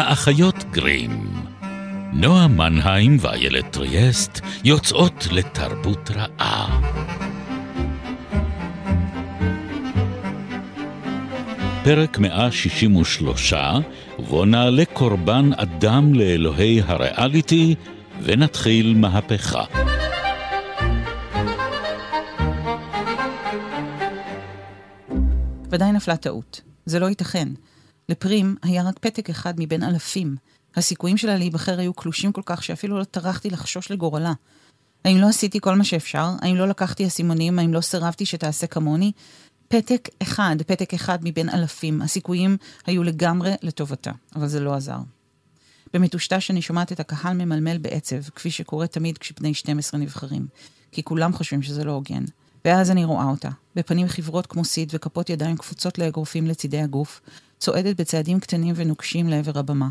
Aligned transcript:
האחיות 0.00 0.64
גרים. 0.70 1.30
נועה 2.12 2.48
מנהיים 2.48 3.16
ואיילת 3.20 3.72
טריאסט 3.72 4.40
יוצאות 4.64 5.26
לתרבות 5.32 6.10
רעה. 6.10 6.80
פרק 11.84 12.18
163, 12.18 13.52
ובו 14.18 14.44
נעלה 14.44 14.84
קורבן 14.92 15.50
אדם 15.56 16.14
לאלוהי 16.14 16.80
הריאליטי, 16.86 17.74
ונתחיל 18.22 18.94
מהפכה. 18.94 19.64
ודאי 25.70 25.92
נפלה 25.92 26.16
טעות. 26.16 26.60
זה 26.86 26.98
לא 26.98 27.06
ייתכן. 27.06 27.48
לפרים 28.10 28.56
היה 28.62 28.82
רק 28.82 28.98
פתק 28.98 29.30
אחד 29.30 29.54
מבין 29.58 29.82
אלפים. 29.82 30.36
הסיכויים 30.76 31.16
שלה 31.16 31.36
להיבחר 31.36 31.78
היו 31.78 31.94
קלושים 31.94 32.32
כל 32.32 32.42
כך 32.44 32.64
שאפילו 32.64 32.98
לא 32.98 33.04
טרחתי 33.04 33.50
לחשוש 33.50 33.90
לגורלה. 33.90 34.32
האם 35.04 35.18
לא 35.18 35.28
עשיתי 35.28 35.60
כל 35.60 35.74
מה 35.74 35.84
שאפשר? 35.84 36.30
האם 36.42 36.56
לא 36.56 36.68
לקחתי 36.68 37.06
אסימונים? 37.06 37.58
האם 37.58 37.74
לא 37.74 37.80
סירבתי 37.80 38.26
שתעשה 38.26 38.66
כמוני? 38.66 39.12
פתק 39.68 40.08
אחד, 40.22 40.56
פתק 40.66 40.94
אחד 40.94 41.18
מבין 41.22 41.48
אלפים. 41.48 42.02
הסיכויים 42.02 42.56
היו 42.86 43.02
לגמרי 43.02 43.52
לטובתה, 43.62 44.12
אבל 44.36 44.46
זה 44.46 44.60
לא 44.60 44.74
עזר. 44.74 44.98
במטושטש 45.94 46.50
אני 46.50 46.62
שומעת 46.62 46.92
את 46.92 47.00
הקהל 47.00 47.36
ממלמל 47.36 47.78
בעצב, 47.78 48.22
כפי 48.34 48.50
שקורה 48.50 48.86
תמיד 48.86 49.18
כשבני 49.18 49.54
12 49.54 50.00
נבחרים. 50.00 50.46
כי 50.92 51.02
כולם 51.02 51.32
חושבים 51.32 51.62
שזה 51.62 51.84
לא 51.84 51.92
הוגן. 51.92 52.24
ואז 52.64 52.90
אני 52.90 53.04
רואה 53.04 53.24
אותה, 53.24 53.48
בפנים 53.76 54.08
חברות 54.08 54.46
כמו 54.46 54.64
סיד 54.64 54.90
וכפות 54.94 55.30
ידיים 55.30 55.56
קפוצות 55.56 55.98
לאגרופים 55.98 56.46
לצידי 56.46 56.80
הגוף, 56.80 57.20
צועדת 57.58 58.00
בצעדים 58.00 58.40
קטנים 58.40 58.74
ונוקשים 58.76 59.28
לעבר 59.28 59.58
הבמה, 59.58 59.88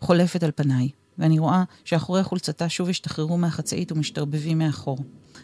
חולפת 0.00 0.42
על 0.42 0.50
פניי, 0.54 0.88
ואני 1.18 1.38
רואה 1.38 1.64
שאחורי 1.84 2.22
חולצתה 2.22 2.68
שוב 2.68 2.88
השתחררו 2.88 3.38
מהחצאית 3.38 3.92
ומשתרבבים 3.92 4.58
מאחור. 4.58 4.98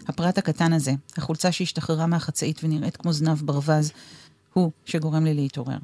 הפרט 0.09 0.39
הקטן 0.39 0.73
הזה, 0.73 0.93
החולצה 1.17 1.53
שהשתחררה 1.53 2.07
מהחצאית 2.07 2.61
ונראית 2.65 2.97
כמו 2.97 3.13
זנב 3.13 3.43
ברווז, 3.45 3.93
הוא 4.53 4.71
שגורם 4.85 5.25
לי 5.25 5.35
להתעורר. 5.35 5.79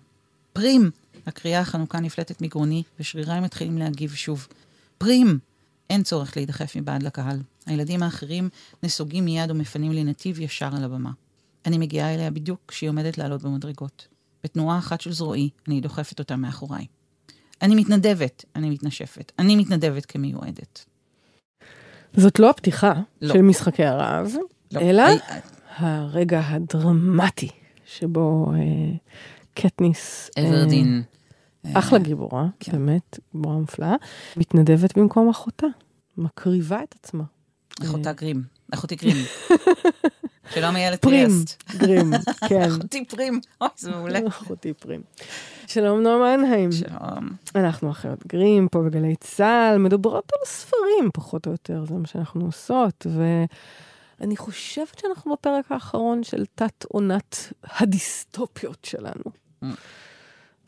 פרים! 0.52 0.90
הקריאה 1.26 1.60
החנוכה 1.60 2.00
נפלטת 2.00 2.40
מגרוני, 2.40 2.82
ושריריי 3.00 3.40
מתחילים 3.40 3.78
להגיב 3.78 4.14
שוב. 4.14 4.46
פרים! 4.98 5.38
אין 5.90 6.02
צורך 6.02 6.36
להידחף 6.36 6.76
מבעד 6.76 7.02
לקהל. 7.02 7.42
הילדים 7.66 8.02
האחרים 8.02 8.48
נסוגים 8.82 9.24
מיד 9.24 9.50
ומפנים 9.50 9.92
לי 9.92 10.04
נתיב 10.04 10.40
ישר 10.40 10.70
על 10.76 10.84
הבמה. 10.84 11.10
אני 11.66 11.78
מגיעה 11.78 12.14
אליה 12.14 12.30
בדיוק 12.30 12.60
כשהיא 12.68 12.90
עומדת 12.90 13.18
לעלות 13.18 13.42
במדרגות. 13.42 14.08
בתנועה 14.44 14.78
אחת 14.78 15.00
של 15.00 15.12
זרועי, 15.12 15.50
אני 15.68 15.80
דוחפת 15.80 16.18
אותה 16.18 16.36
מאחוריי. 16.36 16.86
אני 17.62 17.74
מתנדבת, 17.74 18.44
אני 18.56 18.70
מתנשפת. 18.70 19.32
אני 19.38 19.56
מתנדבת 19.56 20.06
כמיועדת. 20.06 20.84
זאת 22.16 22.38
לא 22.38 22.50
הפתיחה 22.50 22.92
לא. 23.22 23.34
של 23.34 23.42
משחקי 23.42 23.84
הרעב, 23.84 24.32
לא. 24.72 24.80
אלא 24.80 25.02
אי, 25.08 25.18
הרגע 25.76 26.40
הדרמטי 26.44 27.48
שבו 27.84 28.52
אה, 28.54 28.96
קטניס, 29.54 30.30
אה, 30.38 30.48
אברדין. 30.48 31.02
אחלה 31.74 31.98
גיבורה, 31.98 32.46
כן. 32.60 32.72
באמת, 32.72 33.18
גיבורה 33.32 33.58
מופלאה, 33.58 33.94
מתנדבת 34.36 34.98
במקום 34.98 35.28
אחותה, 35.28 35.66
מקריבה 36.16 36.82
את 36.82 36.94
עצמה. 37.02 37.24
אחותה 37.82 38.12
גרים. 38.12 38.42
אחותי 38.74 38.96
גרים. 38.96 39.16
שלום 40.54 40.76
איילת 40.76 41.00
טריאסט. 41.00 41.62
גרים, 41.76 42.10
כן. 42.48 42.62
אחותי 42.62 43.04
פרים. 43.04 43.40
אוי, 43.60 43.68
זה 43.76 43.90
מעולה. 43.90 44.20
אחותי 44.28 44.72
פרים. 44.72 45.02
שלום 45.66 46.00
נועה 46.02 46.36
מנהיים. 46.36 46.72
שלום. 46.72 47.28
אנחנו 47.54 47.90
אחיות 47.90 48.26
גרים 48.26 48.68
פה 48.68 48.82
בגלי 48.82 49.16
צה"ל, 49.16 49.78
מדברות 49.78 50.30
על 50.32 50.46
ספרים 50.46 51.10
פחות 51.14 51.46
או 51.46 51.52
יותר, 51.52 51.84
זה 51.84 51.94
מה 51.94 52.06
שאנחנו 52.06 52.44
עושות, 52.44 53.06
ואני 54.20 54.36
חושבת 54.36 54.98
שאנחנו 54.98 55.32
בפרק 55.32 55.72
האחרון 55.72 56.22
של 56.22 56.44
תת 56.54 56.84
עונת 56.88 57.52
הדיסטופיות 57.64 58.84
שלנו. 58.84 59.24
Mm. 59.64 59.66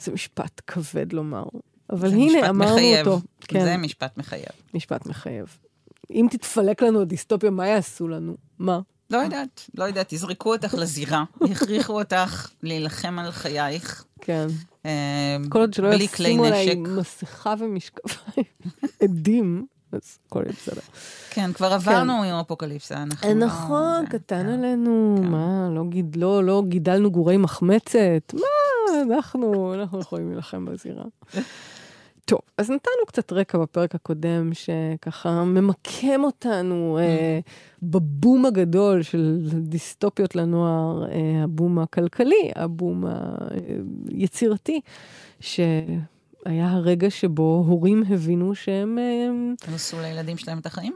זה 0.01 0.13
משפט 0.13 0.61
כבד 0.67 1.13
לומר, 1.13 1.45
אבל 1.91 2.11
הנה 2.11 2.49
אמרנו 2.49 2.73
מחייב. 2.75 3.09
אותו. 3.09 3.27
כן, 3.41 3.65
זה 3.65 3.77
משפט 3.77 4.19
מחייב. 4.19 4.47
משפט 4.75 5.07
מחייב. 5.07 5.59
אם 6.15 6.27
תתפלק 6.31 6.83
לנו 6.83 7.01
הדיסטופיה, 7.01 7.51
מה 7.51 7.67
יעשו 7.67 8.09
לנו? 8.09 8.37
מה? 8.59 8.81
לא 9.11 9.19
יודעת, 9.19 9.71
לא 9.75 9.85
יודעת, 9.85 10.13
יזרקו 10.13 10.53
אותך 10.53 10.75
לזירה, 10.75 11.25
יכריחו 11.51 11.99
אותך 12.01 12.51
להילחם 12.63 13.19
על 13.19 13.31
חייך. 13.31 14.05
כן. 14.21 14.47
אה, 14.87 15.37
כל 15.49 15.61
עוד 15.61 15.75
שלא 15.75 15.95
ישימו 15.95 16.45
עליי. 16.45 16.75
מסכה 16.75 17.55
ומשקפיים, 17.59 18.47
עדים, 19.03 19.67
אז 19.93 20.19
הכל 20.27 20.43
יהיה 20.45 20.53
בסדר. 20.53 20.81
כן, 21.31 21.53
כבר 21.53 21.73
עברנו 21.73 22.23
עם 22.23 22.35
אפוקליפסה, 22.35 23.03
אנחנו 23.03 23.29
לא... 23.29 23.35
נכון, 23.35 24.07
קטן 24.07 24.43
כן. 24.43 24.49
עלינו, 24.49 25.15
כן. 25.19 25.29
מה, 25.29 25.69
לא, 25.75 25.85
לא, 26.17 26.45
לא 26.45 26.63
גידלנו 26.69 27.11
גורי 27.11 27.37
מחמצת, 27.37 28.35
מה, 28.35 29.03
אנחנו, 29.03 29.75
אנחנו 29.75 30.01
יכולים 30.01 30.29
להילחם 30.29 30.65
בזירה. 30.65 31.05
טוב, 32.33 32.41
אז 32.59 32.71
נתנו 32.71 33.07
קצת 33.07 33.33
רקע 33.33 33.59
בפרק 33.59 33.95
הקודם, 33.95 34.51
שככה 34.55 35.45
ממקם 35.45 36.25
אותנו 36.25 36.99
אה, 37.01 37.41
בבום 37.83 38.47
הגדול 38.47 39.03
של 39.03 39.39
דיסטופיות 39.53 40.37
לנוער, 40.37 41.05
אה, 41.11 41.45
הבום 41.45 41.79
הכלכלי, 41.79 42.51
הבום 42.57 43.05
היצירתי, 44.09 44.81
שהיה 45.41 46.71
הרגע 46.71 47.11
שבו 47.11 47.65
הורים 47.67 48.03
הבינו 48.11 48.55
שהם... 48.55 48.99
אה, 48.99 49.27
הם 49.69 49.75
עשו 49.75 50.01
לילדים 50.01 50.37
שלהם 50.37 50.59
את 50.59 50.67
החיים? 50.67 50.93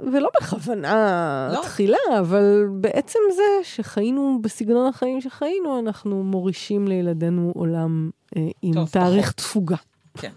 ולא 0.00 0.28
בכוונה 0.40 1.48
לא. 1.52 1.62
תחילה, 1.62 1.98
אבל 2.18 2.66
בעצם 2.70 3.18
זה 3.36 3.64
שחיינו 3.64 4.38
בסגנון 4.42 4.88
החיים 4.88 5.20
שחיינו, 5.20 5.78
אנחנו 5.78 6.24
מורישים 6.24 6.88
לילדינו 6.88 7.52
עולם 7.54 8.10
אה, 8.36 8.48
עם 8.62 8.74
טוב, 8.74 8.88
תאריך 8.88 9.26
פחות. 9.26 9.36
תפוגה. 9.36 9.76
כן. 10.18 10.32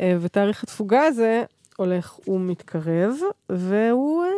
אה, 0.00 0.16
ותאריך 0.20 0.62
התפוגה 0.62 1.02
הזה 1.02 1.42
הולך 1.76 2.28
ומתקרב, 2.28 3.14
והוא 3.50 4.24
אה, 4.24 4.30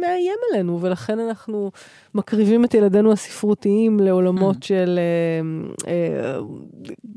מאיים 0.00 0.38
עלינו, 0.52 0.82
ולכן 0.82 1.18
אנחנו 1.18 1.70
מקריבים 2.14 2.64
את 2.64 2.74
ילדינו 2.74 3.12
הספרותיים 3.12 4.00
לעולמות 4.00 4.56
Mm. 4.56 4.66
של 4.66 4.98
אה, 5.86 6.38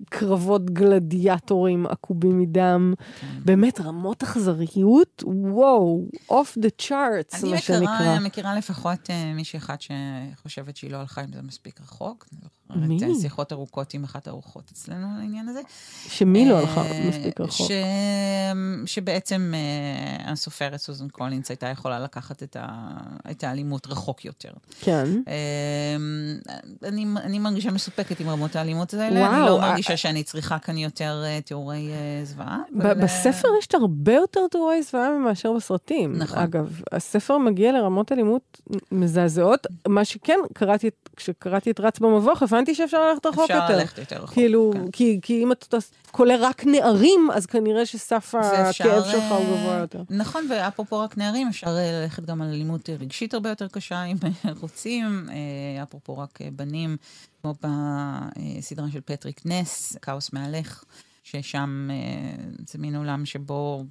קרבות 0.10 0.70
גלדיאטורים 0.70 1.86
עקובים 1.86 2.40
מדם. 2.40 2.94
כן. 3.22 3.28
באמת 3.46 3.82
רמות 3.82 4.24
אכזריות, 4.24 5.24
וואו, 5.26 6.08
off 6.32 6.58
the 6.60 6.88
charts, 6.88 7.44
אני 7.44 7.52
מה 7.52 7.58
שנקרא. 7.58 7.96
מכירה, 7.96 8.20
מכירה 8.20 8.58
לפחות 8.58 9.10
מישהי 9.36 9.58
אחת 9.58 9.80
שחושבת 9.82 10.78
שהיא 10.78 10.92
לא 10.92 10.98
הלכה 10.98 11.22
עם 11.22 11.34
זה 11.34 11.42
מספיק 11.42 11.82
רחוק. 11.82 12.28
אני 12.34 12.42
מי? 12.76 13.00
זוכרת, 13.00 13.16
אה, 13.16 13.22
שיחות 13.22 13.54
ארוכות 13.54 13.94
עם 13.94 14.04
אחת 14.04 14.28
הארוחות 14.28 14.72
אצלנו 14.72 15.08
על 15.16 15.20
העניין 15.22 15.50
הזה. 15.50 15.62
שמי 16.08 16.50
לא 16.50 16.60
הלכה 16.60 16.82
אה, 16.82 17.06
מספיק 17.10 17.42
רחוק? 17.42 17.68
ש... 17.68 17.72
שבעצם 18.86 19.54
אה, 19.56 20.32
הסופרת 20.32 20.80
סוזן 20.80 21.10
קולינס 21.10 21.50
הייתה 21.50 21.68
יכולה 21.68 22.00
לקחת 22.00 22.44
את, 22.44 22.58
ה... 22.60 22.68
את 23.32 23.44
האלימות 23.44 23.88
רחוק 23.88 24.26
יותר. 24.26 24.52
כן. 24.80 25.06
אה, 25.28 25.96
אני, 26.84 27.06
אני 27.24 27.40
מרגישה 27.40 27.72
מסופקת 27.72 28.20
עם 28.20 28.30
רמות 28.30 28.56
האלימות 28.56 28.94
האלה, 28.94 29.20
וואו, 29.20 29.34
אני 29.34 29.46
לא 29.46 29.62
אה, 29.62 29.70
מרגישה 29.70 29.98
שאני 29.98 30.24
צריכה 30.24 30.60
כאן 30.60 30.78
יותר 30.78 31.24
אה, 31.26 31.40
תיאורי 31.42 31.90
אה, 31.92 32.26
זוועה. 32.26 32.60
אבל, 32.78 32.88
אה, 32.88 32.94
בספר 32.94 33.48
יש 33.60 33.68
הרבה 33.74 34.14
יותר 34.14 34.48
תיאורי 34.52 34.84
זוועה 34.84 35.10
מאשר 35.18 35.54
בסרטים. 35.54 36.14
נכון. 36.18 36.38
אגב, 36.40 36.82
הספר 36.92 37.38
מגיע 37.38 37.72
לרמות 37.72 38.12
אלימות 38.12 38.62
מזעזעות. 38.92 39.68
מה 39.88 40.06
שכן, 40.06 40.40
קראתי, 40.54 40.90
כשקראתי 41.16 41.72
את 41.72 41.80
רץ 41.80 42.00
במבוך, 42.00 42.44
הבנתי 42.44 42.59
שאפשר 42.76 43.10
ללכת 43.10 43.26
רחוק 43.26 43.44
אפשר 43.44 43.54
יותר. 43.54 43.78
ללכת 43.78 43.98
יותר 43.98 44.16
רחוק. 44.16 44.34
כאילו, 44.34 44.72
כן. 44.74 44.92
כי, 44.92 45.20
כי 45.22 45.44
אם 45.44 45.52
אתה 45.52 45.78
קולא 46.12 46.34
רק 46.40 46.66
נערים, 46.66 47.30
אז 47.34 47.46
כנראה 47.46 47.86
שסף 47.86 48.36
הכאב 48.36 48.72
שלך 49.04 49.24
הוא 49.24 49.38
אה, 49.38 49.46
גבוה 49.46 49.78
יותר. 49.78 50.04
נכון, 50.10 50.48
ואפרופו 50.50 51.00
רק 51.00 51.18
נערים, 51.18 51.48
אפשר 51.48 51.68
אה, 51.68 52.02
ללכת 52.02 52.26
גם 52.26 52.42
על 52.42 52.48
אלימות 52.50 52.90
רגשית 52.90 53.34
הרבה 53.34 53.50
יותר 53.50 53.68
קשה, 53.68 54.04
אם 54.04 54.16
אה, 54.24 54.52
רוצים. 54.62 55.30
אפרופו 55.84 56.18
רק 56.18 56.40
בנים, 56.56 56.98
כמו 57.42 57.54
בסדרה 57.54 58.86
של 58.92 59.02
פטריק 59.06 59.42
נס, 59.46 59.98
כאוס 60.02 60.34
מהלך, 60.34 60.84
ששם 61.24 61.90
זה 62.68 62.78
מין 62.78 62.96
עולם 62.96 63.26
שבו 63.26 63.84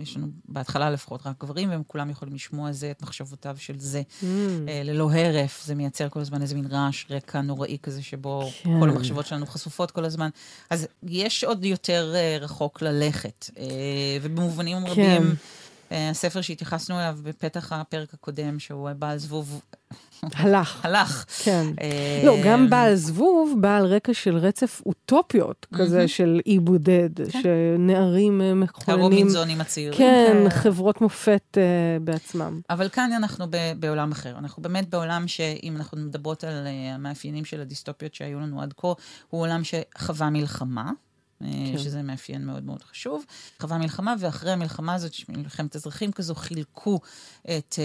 יש 0.00 0.16
לנו 0.16 0.26
בהתחלה 0.48 0.90
לפחות 0.90 1.26
רק 1.26 1.40
גברים, 1.40 1.70
והם 1.70 1.82
כולם 1.86 2.10
יכולים 2.10 2.34
לשמוע 2.34 2.72
זה, 2.72 2.90
את 2.90 3.02
מחשבותיו 3.02 3.56
של 3.58 3.78
זה, 3.78 4.02
Mm. 4.02 4.24
אה, 4.68 4.82
ללא 4.84 5.12
הרף. 5.12 5.62
זה 5.64 5.74
מייצר 5.74 6.08
כל 6.08 6.20
הזמן 6.20 6.42
איזה 6.42 6.54
מין 6.54 6.66
רעש 6.70 7.04
רקע 7.10 7.40
נוראי 7.40 7.78
כזה, 7.82 8.02
שבו 8.02 8.50
כן. 8.62 8.80
כל 8.80 8.90
המחשבות 8.90 9.26
שלנו 9.26 9.46
חשופות 9.46 9.90
כל 9.90 10.04
הזמן. 10.04 10.28
אז 10.70 10.86
יש 11.02 11.44
עוד 11.44 11.64
יותר 11.64 12.12
אה, 12.14 12.36
רחוק 12.40 12.82
ללכת, 12.82 13.50
אה, 13.58 13.64
ובמובנים 14.22 14.76
כן. 14.86 14.90
רבים... 14.90 15.34
אה, 15.92 16.10
הספר 16.10 16.40
שהתייחסנו 16.40 17.00
אליו 17.00 17.18
בפתח 17.22 17.72
הפרק 17.72 18.14
הקודם, 18.14 18.58
שהוא 18.58 18.92
בעל 18.92 19.18
זבוב... 19.18 19.60
הלך. 20.34 20.84
הלך. 20.84 21.24
כן. 21.44 21.66
אה, 21.80 22.22
לא, 22.24 22.36
גם 22.44 22.70
בעל 22.70 22.94
זבוב 22.94 23.56
בא 23.60 23.76
על 23.76 23.86
רקע 23.86 24.14
של 24.14 24.36
רצף 24.36 24.80
אוטופיות, 24.86 25.66
כזה 25.74 26.08
של 26.08 26.40
אי 26.46 26.58
בודד, 26.58 27.10
כן. 27.30 27.42
שנערים 27.42 28.40
אה, 28.40 28.54
מכוננים... 28.54 29.00
הרובינזונים 29.00 29.60
הצעירים. 29.60 29.98
כן, 29.98 30.46
חברות 30.50 31.00
מופת 31.00 31.58
בעצמם. 32.00 32.60
אבל 32.70 32.88
כאן 32.88 33.12
אנחנו 33.12 33.46
בעולם 33.78 34.12
אחר. 34.12 34.38
אנחנו 34.38 34.62
באמת 34.62 34.90
בעולם 34.90 35.28
שאם 35.28 35.76
אנחנו 35.76 35.98
מדברות 35.98 36.44
על 36.44 36.66
המאפיינים 36.94 37.44
של 37.44 37.60
הדיסטופיות 37.60 38.14
שהיו 38.14 38.40
לנו 38.40 38.62
עד 38.62 38.74
כה, 38.76 38.92
הוא 39.30 39.40
עולם 39.40 39.60
שחווה 39.64 40.30
מלחמה. 40.30 40.90
כן. 41.72 41.78
שזה 41.78 42.02
מאפיין 42.02 42.46
מאוד 42.46 42.64
מאוד 42.64 42.82
חשוב. 42.82 43.24
חווה 43.60 43.78
מלחמה, 43.78 44.14
ואחרי 44.18 44.50
המלחמה 44.50 44.94
הזאת, 44.94 45.12
מלחמת 45.28 45.76
אזרחים 45.76 46.12
כזו, 46.12 46.34
חילקו 46.34 47.00
את 47.42 47.78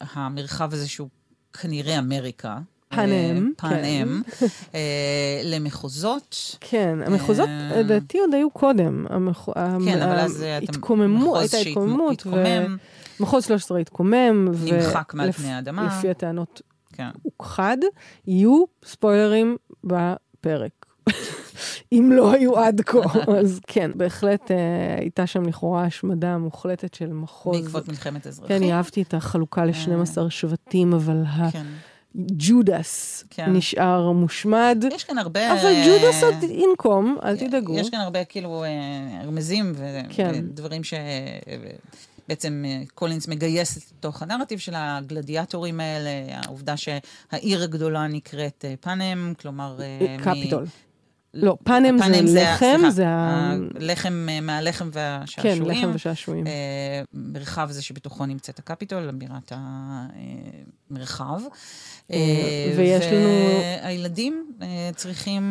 uh, 0.00 0.04
המרחב 0.12 0.72
הזה 0.72 0.88
שהוא 0.88 1.08
כנראה 1.52 1.98
אמריקה. 1.98 2.58
פאנם, 2.88 3.52
פאנם, 3.56 4.22
כן. 4.38 4.46
אה, 4.74 5.40
למחוזות. 5.44 6.56
כן, 6.60 6.98
המחוזות, 7.06 7.48
לדעתי, 7.76 8.18
עוד 8.18 8.34
היו 8.34 8.50
קודם. 8.50 9.06
כן, 9.84 10.02
אבל 10.02 10.18
אז 10.18 10.44
התקוממו, 10.62 11.38
הייתה 11.38 11.56
התקוממות. 11.56 12.26
מחוז 13.20 13.44
13 13.44 13.78
התקומם. 13.78 14.48
נמחק 14.64 15.14
מעל 15.14 15.32
פני 15.32 15.52
האדמה. 15.52 15.86
לפי 15.86 16.10
הטענות, 16.10 16.62
כן. 16.92 17.08
הוכחד. 17.22 17.76
יהיו 18.26 18.64
ספוילרים 18.84 19.56
בפרק. 19.84 20.86
אם 21.92 22.10
לא 22.12 22.32
היו 22.32 22.58
עד 22.58 22.80
כה. 22.80 22.98
אז 23.40 23.60
כן, 23.66 23.90
בהחלט 23.94 24.50
אה, 24.50 24.56
הייתה 24.98 25.26
שם 25.26 25.42
לכאורה 25.42 25.84
השמדה 25.84 26.38
מוחלטת 26.38 26.94
של 26.94 27.12
מחוז. 27.12 27.60
בעקבות 27.60 27.88
מלחמת 27.88 28.26
אזרחים. 28.26 28.58
כן, 28.58 28.72
אהבתי 28.72 29.02
את 29.02 29.14
החלוקה 29.14 29.64
ל-12 29.64 30.18
אה. 30.18 30.30
שבטים, 30.30 30.94
אבל 30.94 31.22
כן. 31.52 31.64
ג'ודס 32.16 33.24
כן. 33.30 33.52
נשאר 33.52 34.12
מושמד. 34.12 34.84
יש 34.92 35.04
כאן 35.04 35.18
הרבה... 35.18 35.52
אבל 35.52 35.72
ג'ודס 35.86 36.22
עוד 36.22 36.34
אינקום, 36.42 37.16
אל 37.24 37.36
תדאגו. 37.36 37.78
יש 37.78 37.90
כאן 37.90 38.00
הרבה 38.00 38.24
כאילו 38.24 38.64
רמזים 39.26 39.72
כן. 40.10 40.32
ודברים 40.34 40.84
ש... 40.84 40.94
בעצם 42.28 42.64
קולינס 42.94 43.28
מגייס 43.28 43.92
לתוך 43.92 44.22
הנרטיב 44.22 44.58
של 44.58 44.72
הגלדיאטורים 44.76 45.80
האלה, 45.80 46.10
העובדה 46.28 46.74
שהעיר 46.76 47.62
הגדולה 47.62 48.06
נקראת 48.06 48.64
פאנם, 48.80 49.34
כלומר... 49.40 49.78
קפיטול. 50.24 50.64
לא, 51.34 51.56
פאנם, 51.64 51.98
זה 52.26 52.42
לחם, 52.42 52.90
זה, 52.90 53.08
ה... 53.08 53.52
לחם 53.78 54.26
אה, 54.30 54.40
מהלחם 54.40 54.88
והשעשועים. 54.92 55.64
כן, 55.64 55.70
לחם 55.70 55.90
ושעשועים. 55.94 56.46
אה, 56.46 57.02
מרחב 57.14 57.70
זה 57.70 57.82
שבתוכו 57.82 58.26
נמצאת 58.26 58.58
הקפיטול, 58.58 59.10
בירת 59.10 59.52
המרחב. 60.90 61.40
אה, 62.12 62.74
ויש 62.76 63.04
לנו... 63.06 63.28
והילדים 63.84 64.52
צריכים, 64.94 65.44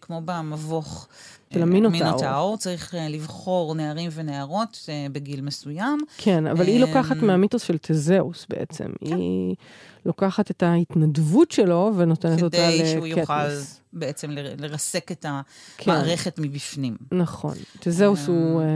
כמו 0.00 0.20
במבוך, 0.24 1.08
של 1.54 1.62
המינוטאור. 1.62 2.04
מינוטאור, 2.04 2.56
צריך 2.56 2.94
לבחור 3.08 3.74
נערים 3.74 4.10
ונערות 4.14 4.88
בגיל 5.12 5.40
מסוים. 5.40 5.98
כן, 6.18 6.46
אבל 6.46 6.66
היא 6.66 6.80
לוקחת 6.80 7.16
מהמיתוס 7.16 7.62
של 7.62 7.78
תזהוס 7.82 8.46
בעצם. 8.48 8.84
כן. 9.04 9.16
היא 9.16 9.54
לוקחת 10.06 10.50
את 10.50 10.62
ההתנדבות 10.62 11.50
שלו 11.50 11.92
ונותנת 11.96 12.42
אותה 12.42 12.58
לקטנס. 12.58 12.80
כדי 12.80 12.92
שהוא 12.92 13.06
יוכל 13.06 13.48
בעצם 13.92 14.30
לרסק 14.58 15.12
את 15.12 15.26
כן. 15.78 15.90
המערכת. 15.90 16.38
מבפנים. 16.38 16.96
נכון. 17.12 17.54
תזהוס 17.80 18.26
הוא 18.26 18.60
אה, 18.60 18.66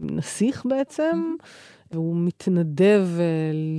נסיך 0.00 0.66
בעצם. 0.68 1.34
והוא 1.92 2.16
מתנדב 2.16 3.06
uh, 3.16 3.20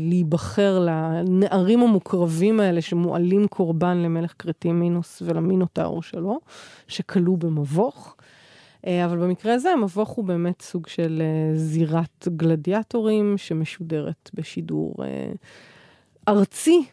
להיבחר 0.09 0.79
לנערים 0.79 1.81
המוקרבים 1.81 2.59
האלה 2.59 2.81
שמועלים 2.81 3.47
קורבן 3.47 3.97
למלך 3.97 4.33
קרטימינוס 4.33 5.21
ולמינוטאור 5.25 6.03
שלו, 6.03 6.39
שכלוא 6.87 7.37
במבוך. 7.37 8.15
Uh, 8.81 8.87
אבל 9.05 9.17
במקרה 9.17 9.53
הזה 9.53 9.69
המבוך 9.71 10.09
הוא 10.09 10.25
באמת 10.25 10.61
סוג 10.61 10.87
של 10.87 11.21
uh, 11.21 11.57
זירת 11.57 12.27
גלדיאטורים 12.27 13.37
שמשודרת 13.37 14.29
בשידור 14.33 14.95
ארצי 16.27 16.83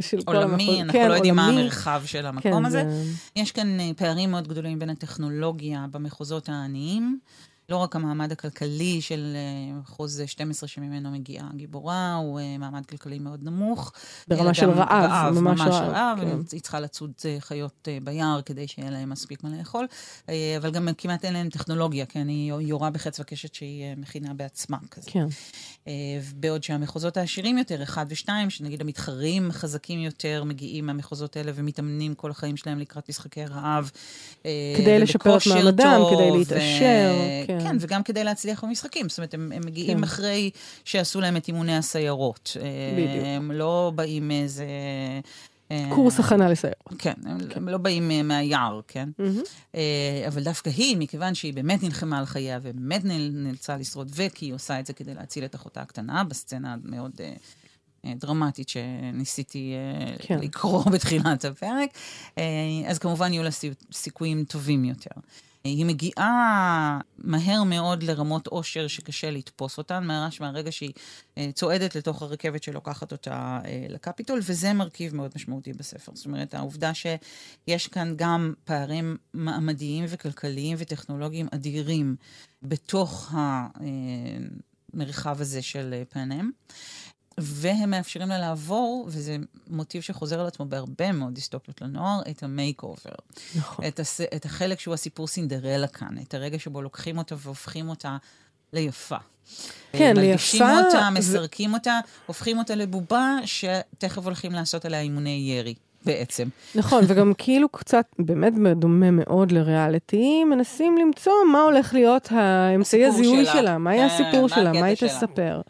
של 0.00 0.22
כל 0.24 0.36
המחוז. 0.36 0.68
עולמי, 0.68 0.82
אנחנו 0.82 0.92
כן, 0.92 1.08
לא 1.08 1.14
יודעים 1.14 1.38
עולמי. 1.38 1.54
מה 1.54 1.60
המרחב 1.60 2.02
של 2.06 2.26
המקום 2.26 2.52
כן, 2.52 2.64
הזה. 2.64 2.84
זה... 2.88 3.12
יש 3.36 3.52
כאן 3.52 3.80
אה, 3.80 3.90
פערים 3.96 4.30
מאוד 4.30 4.48
גדולים 4.48 4.78
בין 4.78 4.90
הטכנולוגיה 4.90 5.86
במחוזות 5.90 6.48
העניים. 6.48 7.18
לא 7.68 7.76
רק 7.76 7.96
המעמד 7.96 8.32
הכלכלי 8.32 9.00
של 9.00 9.36
אה, 9.36 9.78
מחוז 9.78 10.22
12 10.26 10.68
שממנו 10.68 11.10
מגיעה 11.10 11.48
הגיבורה, 11.54 12.14
הוא 12.14 12.40
אה, 12.40 12.58
מעמד 12.58 12.86
כלכלי 12.86 13.18
מאוד 13.18 13.40
נמוך. 13.42 13.92
ברמה 14.28 14.54
של 14.54 14.70
רעב, 14.70 15.10
רעב, 15.10 15.34
ממש 15.34 15.60
רעב. 15.60 15.92
רעב, 15.92 16.18
כן. 16.20 16.38
היא 16.52 16.60
צריכה 16.60 16.80
לצוד 16.80 17.12
חיות 17.40 17.88
ביער 18.02 18.40
כדי 18.42 18.68
שיהיה 18.68 18.90
להם 18.90 19.10
מספיק 19.10 19.44
מה 19.44 19.50
לאכול, 19.58 19.86
אבל 20.28 20.70
גם 20.70 20.88
כמעט 20.98 21.24
אין 21.24 21.32
להם 21.32 21.48
טכנולוגיה, 21.48 22.06
כן, 22.06 22.28
היא 22.28 22.52
יורה 22.52 22.90
בחץ 22.90 23.20
וקשת 23.20 23.54
שהיא 23.54 23.84
מכינה 23.96 24.34
בעצמה 24.34 24.78
כזה. 24.90 25.10
כן. 25.10 25.26
בעוד 26.34 26.62
שהמחוזות 26.62 27.16
העשירים 27.16 27.58
יותר, 27.58 27.82
אחד 27.82 28.06
ושתיים, 28.08 28.50
שנגיד 28.50 28.80
המתחרים 28.80 29.52
חזקים 29.52 30.00
יותר, 30.00 30.44
מגיעים 30.44 30.86
מהמחוזות 30.86 31.36
האלה 31.36 31.52
ומתאמנים 31.54 32.14
כל 32.14 32.30
החיים 32.30 32.56
שלהם 32.56 32.78
לקראת 32.78 33.08
משחקי 33.08 33.44
רעב. 33.44 33.90
כדי 34.76 34.98
לשפר 34.98 35.36
את 35.36 35.42
מעמדם, 35.46 36.02
כדי 36.10 36.30
להתעשר. 36.38 37.14
ו... 37.14 37.46
כן. 37.46 37.53
כן, 37.62 37.76
וגם 37.80 38.02
כדי 38.02 38.24
להצליח 38.24 38.64
במשחקים. 38.64 39.08
זאת 39.08 39.18
אומרת, 39.18 39.34
הם, 39.34 39.52
הם 39.54 39.62
מגיעים 39.66 39.98
כן. 39.98 40.04
אחרי 40.04 40.50
שעשו 40.84 41.20
להם 41.20 41.36
את 41.36 41.48
אימוני 41.48 41.76
הסיירות. 41.76 42.56
בדיוק. 42.96 43.24
הם 43.26 43.52
לא 43.52 43.92
באים 43.94 44.28
מאיזה... 44.28 44.66
אה, 45.70 45.86
קורס 45.94 46.20
הכנה 46.20 46.48
לסיירות. 46.48 46.94
כן, 46.98 47.12
הם, 47.24 47.38
כן. 47.48 47.64
לא 47.64 47.78
באים 47.78 48.10
אה, 48.10 48.22
מהיער, 48.22 48.80
כן? 48.88 49.08
Mm-hmm. 49.20 49.76
אבל 50.28 50.42
דווקא 50.42 50.70
היא, 50.70 50.96
מכיוון 50.96 51.34
שהיא 51.34 51.54
באמת 51.54 51.82
נלחמה 51.82 52.18
על 52.18 52.26
חייה 52.26 52.58
ובאמת 52.62 53.04
נאלצה 53.04 53.76
לשרוד, 53.76 54.10
וכי 54.14 54.46
היא 54.46 54.54
עושה 54.54 54.80
את 54.80 54.86
זה 54.86 54.92
כדי 54.92 55.14
להציל 55.14 55.44
את 55.44 55.54
אחותה 55.54 55.80
הקטנה, 55.80 56.24
בסצנה 56.24 56.76
מאוד 56.84 57.10
דרמטית 58.06 58.68
שניסיתי 58.68 59.74
כן. 60.18 60.38
לקרוא 60.38 60.84
בתחילת 60.92 61.44
הפרק, 61.44 61.90
אז 62.88 62.98
כמובן 62.98 63.32
יהיו 63.32 63.42
לה 63.42 63.50
סיכויים 63.92 64.44
טובים 64.44 64.84
יותר. 64.84 65.20
היא 65.64 65.84
מגיעה 65.84 67.00
מהר 67.18 67.62
מאוד 67.62 68.02
לרמות 68.02 68.46
עושר 68.46 68.86
שקשה 68.86 69.30
לתפוס 69.30 69.78
אותן, 69.78 70.04
ממש 70.04 70.40
מהרגע 70.40 70.72
שהיא 70.72 70.92
אה, 71.38 71.50
צועדת 71.54 71.96
לתוך 71.96 72.22
הרכבת 72.22 72.62
שלוקחת 72.62 73.12
אותה 73.12 73.60
אה, 73.64 73.86
לקפיטול, 73.88 74.40
וזה 74.42 74.72
מרכיב 74.72 75.14
מאוד 75.14 75.30
משמעותי 75.36 75.72
בספר. 75.72 76.12
זאת 76.14 76.26
אומרת, 76.26 76.54
העובדה 76.54 76.92
שיש 76.94 77.88
כאן 77.88 78.14
גם 78.16 78.54
פערים 78.64 79.16
מעמדיים 79.34 80.04
וכלכליים 80.08 80.76
וטכנולוגיים 80.80 81.48
אדירים 81.54 82.16
בתוך 82.62 83.34
המרחב 84.92 85.40
הזה 85.40 85.62
של 85.62 86.02
פאנם. 86.08 86.50
והם 87.38 87.90
מאפשרים 87.90 88.28
לה 88.28 88.38
לעבור, 88.38 89.04
וזה 89.08 89.36
מוטיב 89.70 90.02
שחוזר 90.02 90.40
על 90.40 90.46
עצמו 90.46 90.66
בהרבה 90.66 91.12
מאוד 91.12 91.34
דיסטופיות 91.34 91.82
לנוער, 91.82 92.20
את 92.30 92.42
ה 92.42 92.82
makeover. 92.82 93.14
נכון. 93.56 93.84
את, 93.86 94.00
הס, 94.00 94.20
את 94.20 94.44
החלק 94.44 94.80
שהוא 94.80 94.94
הסיפור 94.94 95.26
סינדרלה 95.26 95.86
כאן, 95.86 96.18
את 96.22 96.34
הרגע 96.34 96.58
שבו 96.58 96.82
לוקחים 96.82 97.18
אותה 97.18 97.34
והופכים 97.38 97.88
אותה 97.88 98.16
ליפה. 98.72 99.16
כן, 99.92 100.16
ליפה. 100.16 100.20
מלבישים 100.20 100.62
אותה, 100.62 101.10
מסרקים 101.10 101.72
ו... 101.72 101.74
אותה, 101.74 102.00
הופכים 102.26 102.58
אותה 102.58 102.74
לבובה 102.74 103.36
שתכף 103.44 104.24
הולכים 104.24 104.52
לעשות 104.52 104.84
עליה 104.84 105.00
אימוני 105.00 105.54
ירי. 105.58 105.74
בעצם. 106.04 106.48
נכון, 106.74 107.04
וגם 107.06 107.32
כאילו 107.38 107.68
קצת, 107.68 108.06
באמת 108.18 108.52
דומה 108.76 109.10
מאוד 109.10 109.52
לריאליטי, 109.52 110.44
מנסים 110.44 110.98
למצוא 110.98 111.32
מה 111.52 111.60
הולך 111.60 111.94
להיות 111.94 112.28
האמצעי 112.30 113.06
הזיהוי 113.06 113.44
שלה, 113.44 113.52
שלה 113.52 113.78
מה 113.78 113.94
יהיה 113.94 114.08
כן, 114.08 114.14
הסיפור 114.14 114.48
שלה, 114.48 114.72
מה 114.72 114.86
היא 114.86 114.96
תספר. 114.96 115.60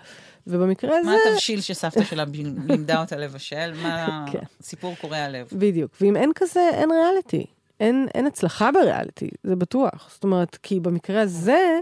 ובמקרה 0.47 0.97
הזה... 0.99 1.11
מה 1.11 1.17
התבשיל 1.29 1.61
שסבתא 1.61 2.05
שלה 2.05 2.25
לימדה 2.69 3.01
אותה 3.01 3.17
לבשל? 3.17 3.73
מה 3.83 4.25
כן. 4.33 4.39
סיפור 4.63 4.95
קורע 5.01 5.29
לב? 5.29 5.49
בדיוק. 5.53 5.91
ואם 6.01 6.17
אין 6.17 6.33
כזה, 6.35 6.69
אין 6.73 6.91
ריאליטי. 6.91 7.47
אין, 7.81 8.07
אין 8.15 8.27
הצלחה 8.27 8.73
בריאליטי, 8.73 9.29
זה 9.45 9.57
בטוח. 9.57 10.11
זאת 10.15 10.25
אומרת, 10.25 10.59
כי 10.63 10.81
במקרה 10.81 11.21
הזה, 11.21 11.79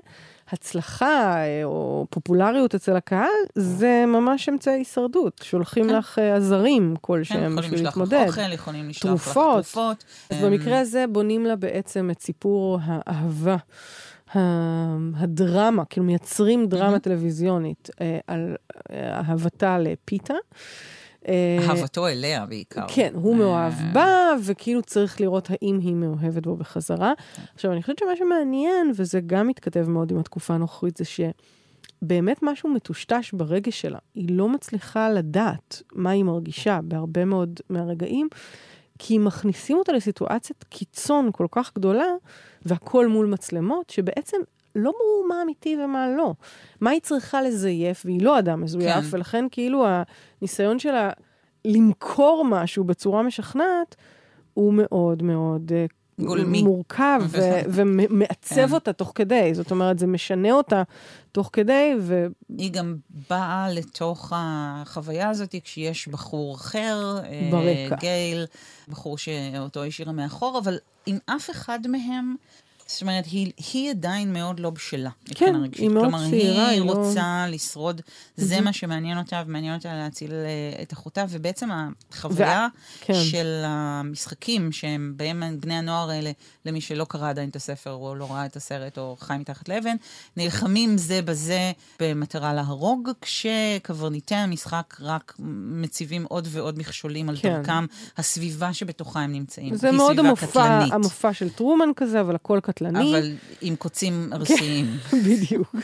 הצלחה 0.52 1.36
אה, 1.36 1.64
או 1.64 2.06
פופולריות 2.10 2.74
אצל 2.74 2.96
הקהל, 2.96 3.28
זה 3.54 4.04
ממש 4.06 4.48
אמצעי 4.48 4.74
הישרדות. 4.74 5.40
שולחים 5.44 5.88
כן. 5.88 5.94
לך 5.94 6.18
אה, 6.18 6.36
עזרים 6.36 6.94
כלשהם 7.00 7.56
כן, 7.56 7.56
בשביל 7.56 7.84
להתמודד. 7.84 8.24
יכולים 8.28 8.28
לשלוח 8.28 8.38
לך 8.38 8.44
אוכל, 8.44 8.52
יכולים 8.52 8.88
לשלוח 8.88 9.28
לך 9.28 9.32
תרופות. 9.32 10.04
אז 10.30 10.44
במקרה 10.44 10.80
הזה 10.80 11.04
בונים 11.08 11.46
לה 11.46 11.56
בעצם 11.56 12.10
את 12.10 12.20
סיפור 12.22 12.78
האהבה. 12.82 13.56
הדרמה, 15.16 15.84
כאילו 15.84 16.06
מייצרים 16.06 16.66
דרמה 16.66 16.96
mm-hmm. 16.96 16.98
טלוויזיונית 16.98 17.90
אה, 18.00 18.18
על 18.26 18.56
אה, 18.90 19.18
אהבתה 19.18 19.78
לפיתה. 19.78 20.34
אה, 21.28 21.58
אהבתו 21.68 22.08
אליה 22.08 22.46
בעיקר. 22.46 22.84
כן, 22.88 23.12
הוא 23.14 23.36
מאוהב 23.36 23.72
בה, 23.92 24.30
וכאילו 24.44 24.82
צריך 24.82 25.20
לראות 25.20 25.50
האם 25.50 25.78
היא 25.82 25.94
מאוהבת 25.94 26.42
בו 26.42 26.56
בחזרה. 26.56 27.12
עכשיו, 27.54 27.72
אני 27.72 27.82
חושבת 27.82 27.98
שמה 27.98 28.16
שמעניין, 28.18 28.92
וזה 28.96 29.20
גם 29.26 29.48
מתכתב 29.48 29.88
מאוד 29.88 30.10
עם 30.10 30.18
התקופה 30.18 30.54
הנוכחית, 30.54 30.96
זה 30.96 31.04
באמת 32.02 32.38
משהו 32.42 32.68
מטושטש 32.68 33.32
ברגש 33.32 33.80
שלה. 33.80 33.98
היא 34.14 34.36
לא 34.36 34.48
מצליחה 34.48 35.10
לדעת 35.10 35.82
מה 35.92 36.10
היא 36.10 36.24
מרגישה 36.24 36.80
בהרבה 36.84 37.24
מאוד 37.24 37.60
מהרגעים, 37.70 38.28
כי 39.04 39.18
מכניסים 39.18 39.78
אותה 39.78 39.92
לסיטואציית 39.92 40.64
קיצון 40.68 41.30
כל 41.32 41.46
כך 41.50 41.74
גדולה, 41.74 42.06
והכל 42.66 43.06
מול 43.06 43.26
מצלמות, 43.26 43.90
שבעצם 43.90 44.36
לא 44.74 44.90
ברור 44.90 45.26
מה 45.28 45.42
אמיתי 45.42 45.76
ומה 45.84 46.08
לא. 46.16 46.34
מה 46.80 46.90
היא 46.90 47.00
צריכה 47.00 47.42
לזייף, 47.42 48.02
והיא 48.04 48.22
לא 48.22 48.38
אדם 48.38 48.60
מזויף, 48.60 49.04
כן. 49.04 49.16
ולכן 49.16 49.44
כאילו 49.50 49.86
הניסיון 50.40 50.78
שלה 50.78 51.10
למכור 51.64 52.44
משהו 52.44 52.84
בצורה 52.84 53.22
משכנעת, 53.22 53.96
הוא 54.54 54.74
מאוד 54.74 55.22
מאוד 55.22 55.72
אה, 55.74 55.86
גולמי. 56.18 56.62
מורכב 56.62 57.20
ו- 57.28 57.60
ומעצב 57.68 58.54
כן. 58.54 58.72
אותה 58.72 58.92
תוך 58.92 59.12
כדי. 59.14 59.54
זאת 59.54 59.70
אומרת, 59.70 59.98
זה 59.98 60.06
משנה 60.06 60.52
אותה 60.52 60.82
תוך 61.32 61.50
כדי, 61.52 61.94
ו... 62.00 62.26
היא 62.58 62.72
גם 62.72 62.96
באה 63.30 63.70
לתוך 63.70 64.32
החוויה 64.36 65.28
הזאת 65.28 65.54
כשיש 65.64 66.08
בחור 66.08 66.54
אחר, 66.54 67.18
אה, 67.24 67.48
ברקע. 67.50 67.96
גייל, 67.96 68.44
בחור 68.88 69.18
שאותו 69.18 69.84
השאירה 69.84 70.12
מאחור, 70.12 70.58
אבל 70.58 70.78
עם 71.06 71.18
אף 71.26 71.50
אחד 71.50 71.86
מהם... 71.86 72.34
זאת 72.92 73.02
אומרת, 73.02 73.24
היא, 73.26 73.52
היא 73.72 73.90
עדיין 73.90 74.32
מאוד 74.32 74.60
לא 74.60 74.70
בשלה. 74.70 75.10
כן, 75.34 75.54
היא 75.72 75.88
מאוד 75.88 76.04
כלומר, 76.04 76.30
צעירה. 76.30 76.68
היא 76.68 76.80
לא- 76.80 76.92
רוצה 76.92 77.44
לא... 77.46 77.54
לשרוד, 77.54 78.00
זה 78.36 78.60
מה 78.60 78.72
שמעניין 78.72 79.18
אותה, 79.18 79.42
ומעניין 79.46 79.74
אותה 79.74 79.94
להציל 79.94 80.30
uh, 80.30 80.82
את 80.82 80.92
אחותה, 80.92 81.24
ובעצם 81.28 81.68
החוויה 82.10 82.68
ו... 82.74 83.04
כן. 83.04 83.14
של 83.14 83.62
המשחקים, 83.66 84.72
שהם 84.72 85.12
בהם 85.16 85.42
בני 85.60 85.74
הנוער 85.74 86.10
האלה, 86.10 86.30
למי 86.66 86.80
שלא 86.80 87.04
קרא 87.04 87.30
עדיין 87.30 87.48
את 87.48 87.56
הספר, 87.56 87.92
או 87.92 88.14
לא 88.14 88.30
ראה 88.30 88.46
את 88.46 88.56
הסרט, 88.56 88.98
או 88.98 89.16
חי 89.20 89.34
מתחת 89.38 89.68
לאבן, 89.68 89.96
נלחמים 90.36 90.98
זה 90.98 91.22
בזה 91.22 91.72
במטרה 92.00 92.54
להרוג, 92.54 93.10
כשקברניטי 93.20 94.34
המשחק 94.34 94.96
רק 95.00 95.34
מציבים 95.38 96.24
עוד 96.28 96.48
ועוד 96.50 96.78
מכשולים 96.78 97.28
על 97.28 97.36
כן. 97.36 97.56
דרכם, 97.56 97.86
הסביבה 98.16 98.72
שבתוכה 98.72 99.20
הם 99.20 99.32
נמצאים. 99.32 99.76
זה 99.76 99.92
מאוד 99.92 100.18
המופע, 100.18 100.84
המופע 100.92 101.32
של 101.32 101.50
טרומן 101.50 101.88
כזה, 101.96 102.20
אבל 102.20 102.34
הכל 102.34 102.60
קטלני. 102.62 102.81
קטלני. 102.88 103.10
אבל 103.10 103.32
עם 103.60 103.76
קוצים 103.76 104.30
ארסיים. 104.32 104.96
בדיוק. 105.24 105.74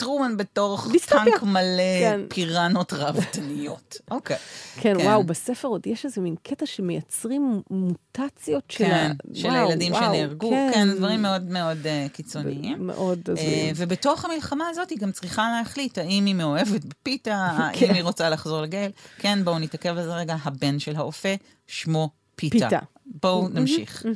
טרומן 0.00 0.36
בתוך 0.36 0.88
טנק 1.06 1.42
מלא 1.42 2.00
כן. 2.00 2.20
פיראנות 2.28 2.92
רבתניות. 2.92 3.96
אוקיי. 4.10 4.36
כן, 4.76 4.98
כן, 4.98 5.06
וואו, 5.06 5.24
בספר 5.24 5.68
עוד 5.68 5.86
יש 5.86 6.04
איזה 6.04 6.20
מין 6.20 6.34
קטע 6.42 6.66
שמייצרים 6.66 7.62
מוטציות 7.70 8.64
של 8.68 8.84
כן, 8.84 9.12
של 9.34 9.50
הילדים 9.50 9.94
שנהרגו. 9.94 10.50
כן. 10.50 10.70
כן, 10.74 10.88
דברים 10.96 11.22
מאוד 11.22 11.50
מאוד 11.50 11.78
uh, 11.82 12.12
קיצוניים. 12.12 12.86
מאוד 12.86 13.30
הזויים. 13.30 13.74
Uh, 13.74 13.78
ובתוך 13.78 14.24
המלחמה 14.24 14.68
הזאת 14.68 14.90
היא 14.90 14.98
גם 14.98 15.12
צריכה 15.12 15.48
להחליט 15.58 15.98
האם 15.98 16.24
היא 16.24 16.34
מאוהבת 16.34 16.84
בפיתה, 16.84 17.36
האם 17.58 17.94
היא 17.94 18.02
רוצה 18.02 18.30
לחזור 18.30 18.62
לגייל. 18.62 18.90
כן, 19.18 19.44
בואו 19.44 19.58
נתעכב 19.58 19.98
על 19.98 20.04
זה 20.04 20.14
רגע, 20.14 20.36
הבן 20.44 20.78
של 20.78 20.96
האופה, 20.96 21.34
שמו 21.66 22.10
פיתה. 22.40 22.58
פיתה. 22.58 22.78
בואו 23.22 23.48
נמשיך. 23.48 24.06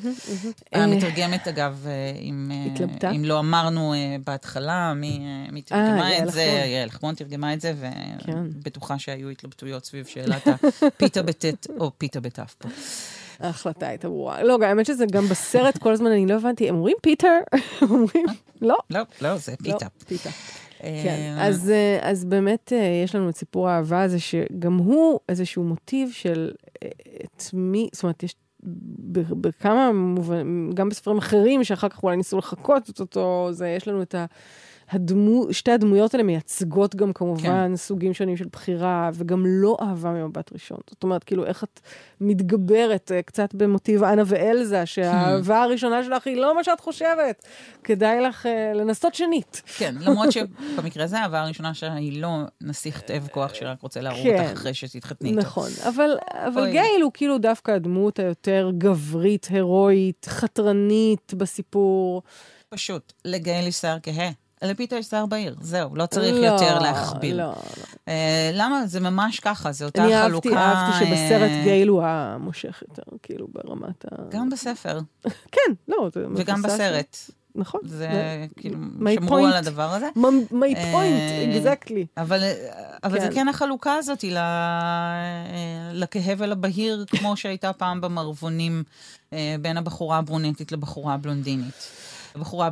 המתרגמת, 0.73 1.49
אגב, 1.49 1.87
אם, 2.21 2.51
אם 3.17 3.25
לא 3.25 3.39
אמרנו 3.39 3.95
בהתחלה, 4.25 4.95
מי 4.95 5.63
תרגמה 5.65 6.19
את 6.19 6.33
זה, 6.33 6.43
יעל 6.43 6.91
חמון 6.91 7.15
תרגמה 7.15 7.55
את 7.55 7.61
זה, 7.61 7.75
ובטוחה 8.29 8.99
שהיו 8.99 9.29
התלבטויות 9.29 9.85
סביב 9.85 10.07
שאלת 10.07 10.49
הפיתה 10.83 11.23
בטית 11.23 11.67
או 11.81 11.91
פיתה 11.99 12.21
בתף 12.21 12.55
פה. 12.59 12.69
ההחלטה 13.41 13.89
הייתה 13.89 14.09
ברורה. 14.09 14.43
לא, 14.43 14.59
האמת 14.63 14.87
שזה 14.87 15.05
גם 15.13 15.29
בסרט 15.29 15.79
כל 15.79 15.93
הזמן, 15.93 16.11
אני 16.11 16.27
לא 16.27 16.35
הבנתי, 16.35 16.69
הם 16.69 16.75
אומרים 16.75 16.97
פיטר? 17.03 17.39
אומרים, 17.83 18.27
לא. 18.63 18.77
לא, 18.91 19.01
לא, 19.21 19.37
זה 19.37 19.55
פיתה. 19.63 19.87
פיתה. 20.07 20.31
כן, 21.03 21.37
אז, 21.39 21.73
אז 22.01 22.25
באמת 22.25 22.73
יש 23.05 23.15
לנו 23.15 23.29
את 23.29 23.37
סיפור 23.37 23.69
האהבה 23.69 24.03
הזה, 24.03 24.21
שגם 24.21 24.77
הוא 24.77 25.21
איזשהו 25.29 25.65
מוטיב 25.65 26.11
של 26.13 26.51
את 27.25 27.43
מי, 27.53 27.89
זאת 27.93 28.03
אומרת, 28.03 28.23
יש 28.23 28.35
בכמה 29.41 29.93
מובנים, 29.93 30.71
גם 30.75 30.89
בספרים 30.89 31.19
אחרים, 31.19 31.65
שאחר 31.65 31.89
כך 31.89 32.03
אולי 32.03 32.17
ניסו 32.17 32.39
לחקות 32.39 33.01
אותו, 33.01 33.49
זה, 33.51 33.69
יש 33.69 33.89
לנו 33.89 34.03
את 34.03 34.15
ה... 34.15 34.25
הדמו, 34.95 35.47
שתי 35.51 35.71
הדמויות 35.71 36.15
האלה 36.15 36.25
מייצגות 36.25 36.97
גם 36.97 37.13
כמובן 37.13 37.71
כן. 37.71 37.77
סוגים 37.77 38.15
שונים 38.15 38.37
של 38.37 38.47
בחירה, 38.53 39.11
וגם 39.15 39.43
לא 39.47 39.77
אהבה 39.81 40.11
ממבט 40.11 40.53
ראשון. 40.53 40.79
זאת 40.91 41.03
אומרת, 41.03 41.25
כאילו, 41.25 41.47
איך 41.47 41.65
את 41.65 41.81
מתגברת 42.21 43.11
uh, 43.15 43.23
קצת 43.23 43.55
במוטיב 43.55 44.05
אנה 44.05 44.23
ואלזה, 44.27 44.87
שהאהבה 44.87 45.63
הראשונה 45.63 46.05
שלך 46.05 46.27
היא 46.27 46.37
לא 46.37 46.57
מה 46.57 46.65
שאת 46.65 46.81
חושבת. 46.81 47.45
כדאי 47.85 48.21
לך 48.21 48.47
uh, 48.47 48.77
לנסות 48.77 49.15
שנית. 49.15 49.63
כן, 49.79 49.95
למרות 50.01 50.33
שבמקרה 50.33 51.05
הזה 51.05 51.19
האהבה 51.19 51.41
הראשונה 51.43 51.75
שלה 51.75 51.95
היא 51.95 52.23
לא 52.23 52.39
נסיך 52.61 53.01
תאב 53.01 53.29
כוח 53.31 53.55
שרק 53.55 53.81
רוצה 53.81 54.01
להרוג 54.01 54.23
כן. 54.23 54.43
אותך 54.43 54.53
אחרי 54.53 54.75
שתתחתני 54.75 55.31
איתו. 55.31 55.41
נכון, 55.41 55.71
אבל, 55.89 56.11
אבל 56.33 56.71
גייל 56.71 57.03
הוא 57.03 57.11
כאילו 57.15 57.39
דווקא 57.39 57.71
הדמות 57.71 58.19
היותר 58.19 58.71
גברית, 58.79 59.47
הירואית, 59.51 60.27
חתרנית 60.29 61.35
בסיפור. 61.35 62.23
פשוט, 62.69 63.13
לגייל 63.25 63.67
יש 63.67 63.75
שיער 63.75 63.99
כהה. 64.03 64.44
לפיתה 64.63 64.97
יש 64.97 65.07
שיער 65.07 65.27
בהיר, 65.27 65.57
זהו, 65.61 65.97
לא 65.97 66.07
צריך 66.07 66.35
לא, 66.35 66.47
יותר 66.47 66.79
להכביל. 66.79 67.37
לא, 67.37 67.45
לא. 67.45 67.53
Uh, 67.95 68.11
למה? 68.53 68.87
זה 68.87 69.01
ממש 69.01 69.41
ככה, 69.41 69.73
זו 69.73 69.85
אותה 69.85 70.05
אני 70.05 70.23
חלוקה... 70.23 70.49
אני 70.49 70.57
אהבתי, 70.57 70.81
אהבתי 70.81 71.07
שבסרט 71.07 71.51
uh... 71.51 71.65
גייל 71.65 71.89
הוא 71.89 72.03
המושך 72.03 72.83
יותר, 72.89 73.03
כאילו, 73.23 73.47
ברמת 73.53 74.05
ה... 74.05 74.17
גם 74.31 74.51
בספר. 74.51 75.01
כן, 75.55 75.73
לא, 75.89 76.11
זה... 76.15 76.27
וגם 76.37 76.63
בסרט. 76.63 77.17
נכון. 77.55 77.81
זה 77.85 78.09
כאילו, 78.57 78.79
שמרו 79.15 79.39
point. 79.39 79.43
על 79.43 79.53
הדבר 79.53 79.95
הזה. 79.95 80.09
my 80.51 80.77
point, 80.77 81.55
exactly. 81.63 82.07
אבל, 82.17 82.43
אבל 83.05 83.19
כן. 83.19 83.25
זה 83.25 83.35
כן 83.35 83.49
החלוקה 83.49 83.95
הזאת 83.95 84.25
לכהה 85.93 86.35
ולבהיר, 86.39 87.05
כמו 87.09 87.37
שהייתה 87.37 87.73
פעם 87.73 88.01
במערבונים 88.01 88.83
בין 89.61 89.77
הבחורה 89.77 90.19
הברונטית 90.19 90.73
לבחורה 90.73 91.15
הבלונדינית. 91.15 91.89
הבחורה 92.35 92.71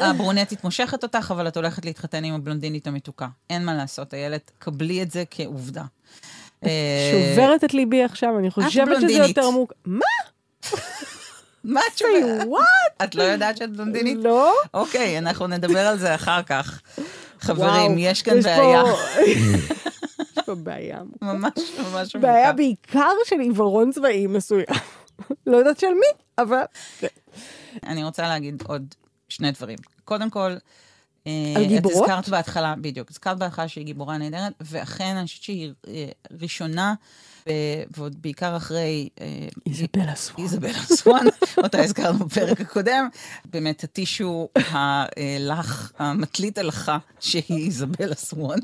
הברונטית 0.00 0.64
מושכת 0.64 1.02
אותך, 1.02 1.30
אבל 1.34 1.48
את 1.48 1.56
הולכת 1.56 1.84
להתחתן 1.84 2.24
עם 2.24 2.34
הבלונדינית 2.34 2.86
המתוקה. 2.86 3.28
אין 3.50 3.64
מה 3.64 3.74
לעשות, 3.74 4.14
איילת, 4.14 4.50
קבלי 4.58 5.02
את 5.02 5.10
זה 5.10 5.24
כעובדה. 5.30 5.84
שוברת 6.64 7.64
את 7.64 7.74
ליבי 7.74 8.04
עכשיו, 8.04 8.38
אני 8.38 8.50
חושבת 8.50 9.00
שזה 9.00 9.12
יותר 9.12 9.50
מוק... 9.50 9.72
מה? 9.86 10.00
מה 11.68 11.80
התשובה? 11.92 12.46
וואט? 12.46 12.64
את 13.04 13.14
לא 13.14 13.22
יודעת 13.22 13.56
שאת 13.56 13.72
בלונדינית? 13.72 14.18
לא. 14.20 14.52
אוקיי, 14.74 15.18
אנחנו 15.18 15.46
נדבר 15.46 15.86
על 15.86 15.98
זה 15.98 16.14
אחר 16.14 16.42
כך. 16.42 16.80
חברים, 17.40 17.98
יש 17.98 18.22
כאן 18.22 18.40
בעיה. 18.40 18.82
יש 19.26 20.44
פה 20.46 20.54
בעיה. 20.54 20.98
ממש 21.22 21.52
ממש 21.78 22.16
בעיה 22.16 22.52
בעיקר 22.52 23.10
של 23.24 23.40
עיוורון 23.40 23.92
צבאי 23.92 24.26
מסוים. 24.26 24.66
לא 25.46 25.56
יודעת 25.56 25.80
של 25.80 25.86
מי, 25.86 26.24
אבל... 26.38 26.62
אני 27.86 28.04
רוצה 28.04 28.22
להגיד 28.22 28.62
עוד 28.66 28.94
שני 29.28 29.50
דברים. 29.50 29.78
קודם 30.04 30.30
כל, 30.30 30.56
על 31.56 31.64
גיבורות? 31.66 32.04
את 32.04 32.10
הזכרת 32.10 32.28
בהתחלה, 32.28 32.74
בדיוק, 32.80 33.10
הזכרת 33.10 33.38
בהתחלה 33.38 33.68
שהיא 33.68 33.84
גיבורה 33.84 34.18
נהדרת, 34.18 34.52
ואכן 34.60 35.16
אני 35.16 35.26
חושבת 35.26 35.42
שהיא 35.42 35.72
ראשונה, 36.40 36.94
ועוד 37.96 38.22
בעיקר 38.22 38.56
אחרי... 38.56 39.08
איזבלה 39.66 40.14
סואן. 40.14 40.44
איזבלה 40.44 40.82
סואן, 40.82 41.26
אותה 41.64 41.82
הזכרנו 41.82 42.26
בפרק 42.26 42.60
הקודם, 42.60 43.08
באמת 43.44 43.84
הטישו 43.84 44.48
הלך, 44.54 45.92
המתלית 45.98 46.58
הלכה, 46.58 46.98
שהיא 47.20 47.64
איזבלה 47.66 48.14
סואן. 48.14 48.58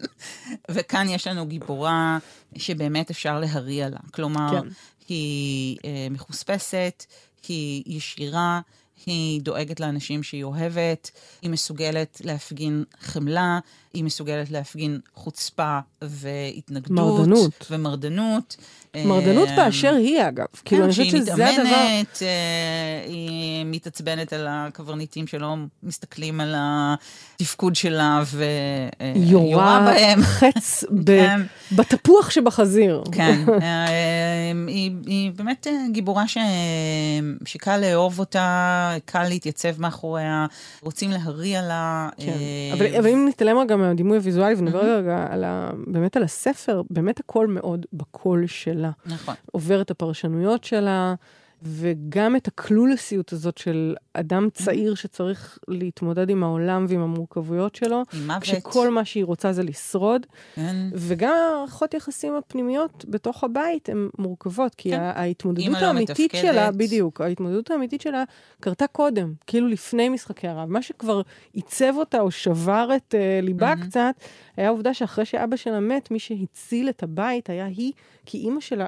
וכאן 0.71 1.09
יש 1.09 1.27
לנו 1.27 1.47
גיבורה 1.47 2.19
שבאמת 2.57 3.11
אפשר 3.11 3.41
להריע 3.41 3.89
לה. 3.89 3.99
כלומר, 4.11 4.49
כן. 4.51 4.69
היא 5.09 5.77
מחוספסת, 6.11 7.05
היא 7.49 7.83
ישירה, 7.87 8.61
היא 9.07 9.41
דואגת 9.41 9.81
לאנשים 9.81 10.23
שהיא 10.23 10.45
אוהבת, 10.45 11.11
היא 11.43 11.51
מסוגלת 11.51 12.21
להפגין 12.25 12.85
חמלה, 13.01 13.59
היא 13.95 14.05
מסוגלת 14.05 14.51
להפגין 14.51 15.01
חוצפה 15.15 15.79
והתנגדות. 16.03 16.91
מרדנות. 16.91 17.67
ומרדנות. 17.71 18.57
מרדנות 19.05 19.49
אה, 19.49 19.57
באשר 19.57 19.95
היא, 19.95 20.29
אגב. 20.29 20.47
כן, 20.53 20.61
כאילו, 20.65 20.85
אני 20.85 20.91
חושבת 20.91 21.07
שזה 21.07 21.33
הדבר... 21.33 21.53
שהיא 21.53 21.65
מתאמנת, 21.65 22.23
אה, 22.23 23.05
היא 23.07 23.65
מתעצבנת 23.67 24.33
על 24.33 24.47
הקברניטים 24.51 25.27
שלא 25.27 25.55
מסתכלים 25.83 26.41
על 26.41 26.55
התפקוד 26.57 27.75
שלה 27.75 28.23
ויורה 28.27 29.83
בהם. 29.85 30.23
חץ 30.23 30.85
כן. 31.07 31.41
בתפוח 31.73 32.31
שבחזיר. 32.31 33.03
כן, 33.13 33.45
אה, 33.63 34.53
היא, 34.69 34.91
היא 35.07 35.33
באמת 35.33 35.67
גיבורה 35.93 36.29
ש... 36.29 36.39
שקל 37.45 37.77
לאהוב 37.77 38.19
אותה, 38.19 38.84
קל 39.05 39.29
להתייצב 39.29 39.81
מאחוריה, 39.81 40.47
רוצים 40.83 41.11
להריע 41.11 41.63
לה. 41.63 42.09
כן. 42.19 42.33
אבל, 42.73 42.97
אבל 42.97 43.09
אם 43.09 43.27
נתעלם 43.29 43.59
רגע 43.59 43.77
מהדימוי 43.77 44.17
הוויזואלי 44.17 44.55
ונדבר 44.59 44.81
mm-hmm. 44.81 44.99
רגע 44.99 45.27
על 45.31 45.45
ה, 45.45 45.71
באמת 45.87 46.17
על 46.17 46.23
הספר, 46.23 46.83
באמת 46.91 47.21
הכל 47.21 47.47
מאוד 47.47 47.87
בקול 47.93 48.47
שלה. 48.47 48.91
נכון. 49.07 49.35
עובר 49.53 49.81
את 49.81 49.91
הפרשנויות 49.91 50.65
שלה. 50.65 51.15
וגם 51.65 52.37
את 52.37 52.49
הקלולסיות 52.49 53.33
הזאת 53.33 53.59
של 53.59 53.95
אדם 54.15 54.49
צעיר 54.53 54.95
שצריך 54.95 55.59
להתמודד 55.69 56.31
עם 56.31 56.43
העולם 56.43 56.87
ועם 56.89 57.01
המורכבויות 57.01 57.75
שלו. 57.75 58.03
עם 58.13 58.27
מוות. 58.27 58.43
כשכל 58.43 58.91
מה 58.91 59.05
שהיא 59.05 59.25
רוצה 59.25 59.53
זה 59.53 59.63
לשרוד. 59.63 60.27
כן. 60.55 60.77
וגם 60.93 61.35
הערכות 61.35 61.95
יחסים 61.95 62.35
הפנימיות 62.35 63.05
בתוך 63.09 63.45
הבית 63.45 63.89
הן 63.89 64.09
מורכבות, 64.19 64.75
כי 64.75 64.91
כן. 64.91 65.01
ההתמודדות 65.01 65.81
לא 65.81 65.87
האמיתית 65.87 66.21
מתפקדת. 66.21 66.43
שלה, 66.43 66.71
בדיוק, 66.71 67.21
ההתמודדות 67.21 67.71
האמיתית 67.71 68.01
שלה 68.01 68.25
קרתה 68.61 68.87
קודם, 68.87 69.33
כאילו 69.47 69.69
לפני 69.69 70.09
משחקי 70.09 70.49
הרעב. 70.49 70.71
מה 70.71 70.83
שכבר 70.83 71.23
עיצב 71.53 71.95
אותה 71.97 72.21
או 72.21 72.31
שבר 72.31 72.89
את 72.97 73.15
uh, 73.15 73.45
ליבה 73.45 73.75
מהמם. 73.75 73.87
קצת, 73.87 74.15
היה 74.57 74.69
העובדה 74.69 74.95
שאחרי 74.95 75.25
שאבא 75.25 75.57
שלה 75.57 75.81
מת, 75.81 76.11
מי 76.11 76.19
שהציל 76.19 76.89
את 76.89 77.03
הבית 77.03 77.51
היה 77.51 77.67
היא, 77.67 77.93
כי 78.27 78.39
אימא 78.39 78.61
שלה 78.61 78.87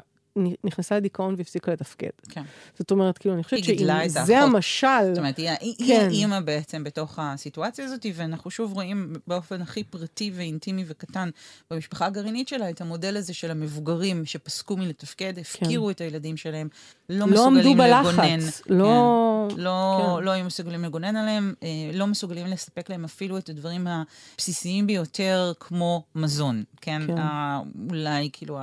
נכנסה 0.64 0.96
לדיכאון 0.96 1.34
והפסיקה 1.38 1.72
לתפקד. 1.72 2.10
כן. 2.28 2.42
זאת 2.78 2.90
אומרת, 2.90 3.18
כאילו, 3.18 3.34
אני 3.34 3.44
חושבת 3.44 3.64
שאם 3.64 4.08
זה 4.08 4.38
האחות. 4.38 4.54
המשל, 4.54 4.86
זאת 5.08 5.18
אומרת, 5.18 5.36
היא, 5.36 5.50
כן. 5.78 5.84
היא 5.84 5.94
האימא 5.94 6.40
בעצם 6.40 6.84
בתוך 6.84 7.18
הסיטואציה 7.22 7.84
הזאת, 7.84 8.06
ואנחנו 8.14 8.50
שוב 8.50 8.72
רואים 8.72 9.12
באופן 9.26 9.62
הכי 9.62 9.84
פרטי 9.84 10.30
ואינטימי 10.34 10.84
וקטן 10.86 11.30
במשפחה 11.70 12.06
הגרעינית 12.06 12.48
שלה 12.48 12.70
את 12.70 12.80
המודל 12.80 13.16
הזה 13.16 13.34
של 13.34 13.50
המבוגרים 13.50 14.24
שפסקו 14.24 14.76
מלתפקד, 14.76 15.38
הפקירו 15.38 15.90
את 15.90 16.00
הילדים 16.00 16.36
שלהם, 16.36 16.68
לא, 17.08 17.24
כן. 17.24 17.32
לא 17.32 17.46
עמדו 17.46 17.60
מסוגלים 17.60 17.78
לגונן. 17.80 18.38
בלחץ, 18.38 18.62
לא... 18.66 19.48
לא, 19.56 20.16
כן. 20.18 20.24
לא 20.24 20.30
היו 20.30 20.44
מסוגלים 20.44 20.84
לגונן 20.84 21.16
עליהם, 21.16 21.54
אה, 21.62 21.68
לא 21.94 22.06
מסוגלים 22.06 22.46
לספק 22.46 22.90
להם 22.90 23.04
אפילו 23.04 23.38
את 23.38 23.48
הדברים 23.48 23.86
הבסיסיים 23.86 24.86
ביותר, 24.86 25.52
כמו 25.60 26.02
מזון, 26.14 26.64
כן? 26.80 27.02
כן. 27.06 27.22
אולי 27.90 28.30
כאילו 28.32 28.58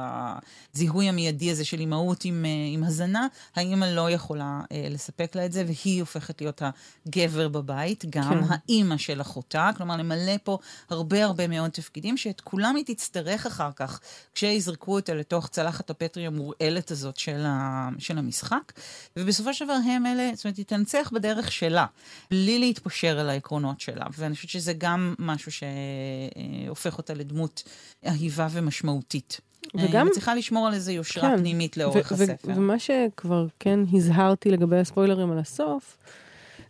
הזיהוי 0.73 1.09
המיידי 1.09 1.51
הזה 1.51 1.62
של 1.63 1.79
אימהות 1.79 2.25
עם, 2.25 2.45
אה, 2.45 2.49
עם 2.73 2.83
הזנה, 2.83 3.27
האימא 3.55 3.85
לא 3.85 4.11
יכולה 4.11 4.61
אה, 4.71 4.87
לספק 4.89 5.35
לה 5.35 5.45
את 5.45 5.51
זה, 5.51 5.63
והיא 5.67 6.01
הופכת 6.01 6.41
להיות 6.41 6.61
הגבר 7.05 7.47
בבית, 7.47 8.05
גם 8.09 8.23
כן. 8.23 8.39
האימא 8.49 8.97
של 8.97 9.21
אחותה, 9.21 9.69
כלומר 9.77 9.97
למלא 9.97 10.37
פה 10.43 10.57
הרבה 10.89 11.25
הרבה 11.25 11.47
מאוד 11.47 11.71
תפקידים, 11.71 12.17
שאת 12.17 12.41
כולם 12.41 12.75
היא 12.75 12.85
תצטרך 12.85 13.45
אחר 13.45 13.69
כך, 13.75 13.99
כשיזרקו 14.35 14.95
אותה 14.95 15.13
לתוך 15.13 15.47
צלחת 15.47 15.89
הפטרי 15.89 16.25
המורעלת 16.25 16.91
הזאת 16.91 17.17
של, 17.17 17.43
ה, 17.45 17.89
של 17.99 18.17
המשחק. 18.17 18.73
ובסופו 19.17 19.53
של 19.53 19.65
דבר 19.65 19.73
הם 19.73 20.05
אלה, 20.05 20.31
זאת 20.35 20.45
אומרת, 20.45 20.57
היא 20.57 20.65
תנצח 20.65 21.11
בדרך 21.13 21.51
שלה, 21.51 21.85
בלי 22.31 22.59
להתפשר 22.59 23.19
על 23.19 23.29
העקרונות 23.29 23.81
שלה. 23.81 24.05
ואני 24.17 24.35
חושבת 24.35 24.49
שזה 24.49 24.73
גם 24.77 25.15
משהו 25.19 25.51
שהופך 25.51 26.97
אותה 26.97 27.13
לדמות 27.13 27.63
אהיבה 28.07 28.47
ומשמעותית. 28.51 29.41
וגם- 29.75 30.05
היא 30.07 30.13
צריכה 30.13 30.35
לשמור 30.35 30.67
על 30.67 30.73
איזו 30.73 30.91
יושרה 30.91 31.29
כן. 31.29 31.37
פנימית 31.37 31.77
לאורך 31.77 32.11
ו- 32.11 32.15
ו- 32.17 32.23
הספר. 32.23 32.51
ומה 32.55 32.79
שכבר 32.79 33.45
כן 33.59 33.79
הזהרתי 33.93 34.51
לגבי 34.51 34.77
הספוילרים 34.77 35.31
על 35.31 35.39
הסוף, 35.39 35.97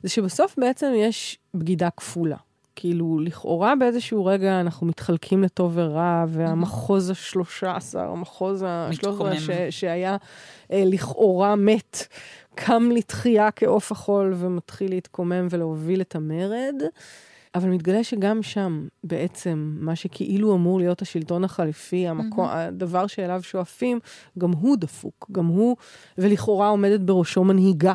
זה 0.04 0.10
שבסוף 0.10 0.56
בעצם 0.58 0.92
יש 0.98 1.38
בגידה 1.54 1.90
כפולה. 1.98 2.38
כאילו, 2.76 3.20
לכאורה 3.20 3.74
באיזשהו 3.80 4.26
רגע 4.26 4.60
אנחנו 4.60 4.88
מתחלקים 4.88 5.44
לטוב 5.44 5.72
ורע, 5.76 6.26
והמחוז 6.28 7.10
השלושה 7.10 7.76
עשר, 7.76 8.00
המחוז 8.00 8.64
השלוש 8.68 9.00
עשרה 9.16 9.30
מתקומם. 9.30 9.40
ש- 9.70 9.80
שהיה 9.80 10.18
אה, 10.72 10.84
לכאורה 10.86 11.56
מת, 11.56 12.08
קם 12.56 12.90
לתחייה 12.94 13.52
כעוף 13.52 13.92
החול 13.92 14.34
ומתחיל 14.38 14.90
להתקומם 14.90 15.48
ולהוביל 15.50 16.02
את 16.02 16.16
המרד. 16.16 16.74
אבל 17.56 17.70
מתגלה 17.70 18.04
שגם 18.04 18.44
שם, 18.44 18.88
בעצם, 19.04 19.76
מה 19.80 19.96
שכאילו 19.96 20.56
אמור 20.56 20.80
להיות 20.80 21.02
השלטון 21.02 21.44
החליפי, 21.44 22.08
המקום, 22.08 22.46
הדבר 22.50 23.08
שאליו 23.08 23.44
שואפים, 23.44 24.00
גם 24.38 24.52
הוא 24.52 24.78
דפוק, 24.78 25.28
גם 25.32 25.46
הוא, 25.46 25.76
ולכאורה 26.18 26.68
עומדת 26.68 27.00
בראשו 27.00 27.44
מנהיגה. 27.44 27.94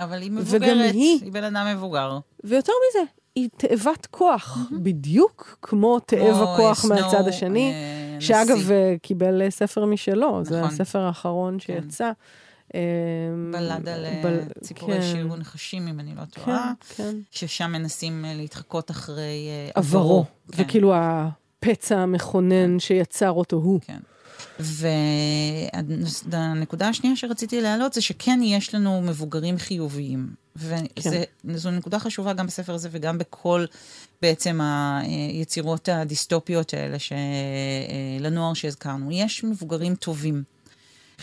אבל 0.00 0.22
היא 0.22 0.30
וגם 0.30 0.36
מבוגרת, 0.40 0.94
היא- 0.94 1.18
היא 1.22 1.32
בן 1.32 1.44
אדם 1.44 1.66
מבוגר. 1.76 2.18
ויותר 2.44 2.72
מזה, 2.90 3.04
היא 3.36 3.48
תאבת 3.56 4.06
כוח, 4.06 4.58
בדיוק 4.72 5.58
כמו 5.62 5.98
תאב 6.00 6.34
כמו, 6.34 6.52
הכוח 6.54 6.84
מהצד 6.84 7.08
סנואו, 7.10 7.28
השני, 7.28 7.72
אה, 7.72 8.20
שאגב. 8.20 8.70
אה, 8.70 8.94
קיבל 9.02 9.42
אה, 9.42 9.50
ספר 9.50 9.84
משלו, 9.84 10.40
זה 10.44 10.60
נכון. 10.60 10.70
הספר 10.74 10.98
האחרון 10.98 11.60
שיצא. 11.60 12.04
אה, 12.04 12.10
בלד 13.52 13.88
על 13.88 14.04
אה, 14.04 14.20
בל- 14.22 14.40
ציפורי 14.62 15.00
כן, 15.00 15.02
שירו 15.02 15.36
נחשים, 15.36 15.88
אם 15.88 16.00
אני 16.00 16.14
לא 16.14 16.20
כן, 16.20 16.42
טועה, 16.44 16.72
כן. 16.96 17.16
ששם 17.30 17.72
מנסים 17.72 18.24
אה, 18.24 18.34
להתחקות 18.34 18.90
אחרי 18.90 19.48
אה, 19.48 19.70
עברו, 19.74 20.24
כן. 20.52 20.62
וכאילו 20.62 20.94
הפצע 20.94 21.98
המכונן 21.98 22.78
שיצר 22.78 23.30
אותו 23.30 23.56
הוא. 23.56 23.80
כן. 23.80 23.98
והנקודה 26.28 26.88
השנייה 26.88 27.16
שרציתי 27.16 27.60
להעלות 27.60 27.92
זה 27.92 28.00
שכן 28.00 28.40
יש 28.42 28.74
לנו 28.74 29.02
מבוגרים 29.02 29.58
חיוביים. 29.58 30.28
וזו 31.44 31.70
נקודה 31.70 31.98
חשובה 31.98 32.32
גם 32.32 32.46
בספר 32.46 32.74
הזה 32.74 32.88
וגם 32.92 33.18
בכל 33.18 33.64
בעצם 34.22 34.60
היצירות 35.02 35.88
הדיסטופיות 35.88 36.74
האלה 36.74 36.96
לנוער 38.20 38.54
שהזכרנו. 38.54 39.12
יש 39.12 39.44
מבוגרים 39.44 39.94
טובים. 39.94 40.42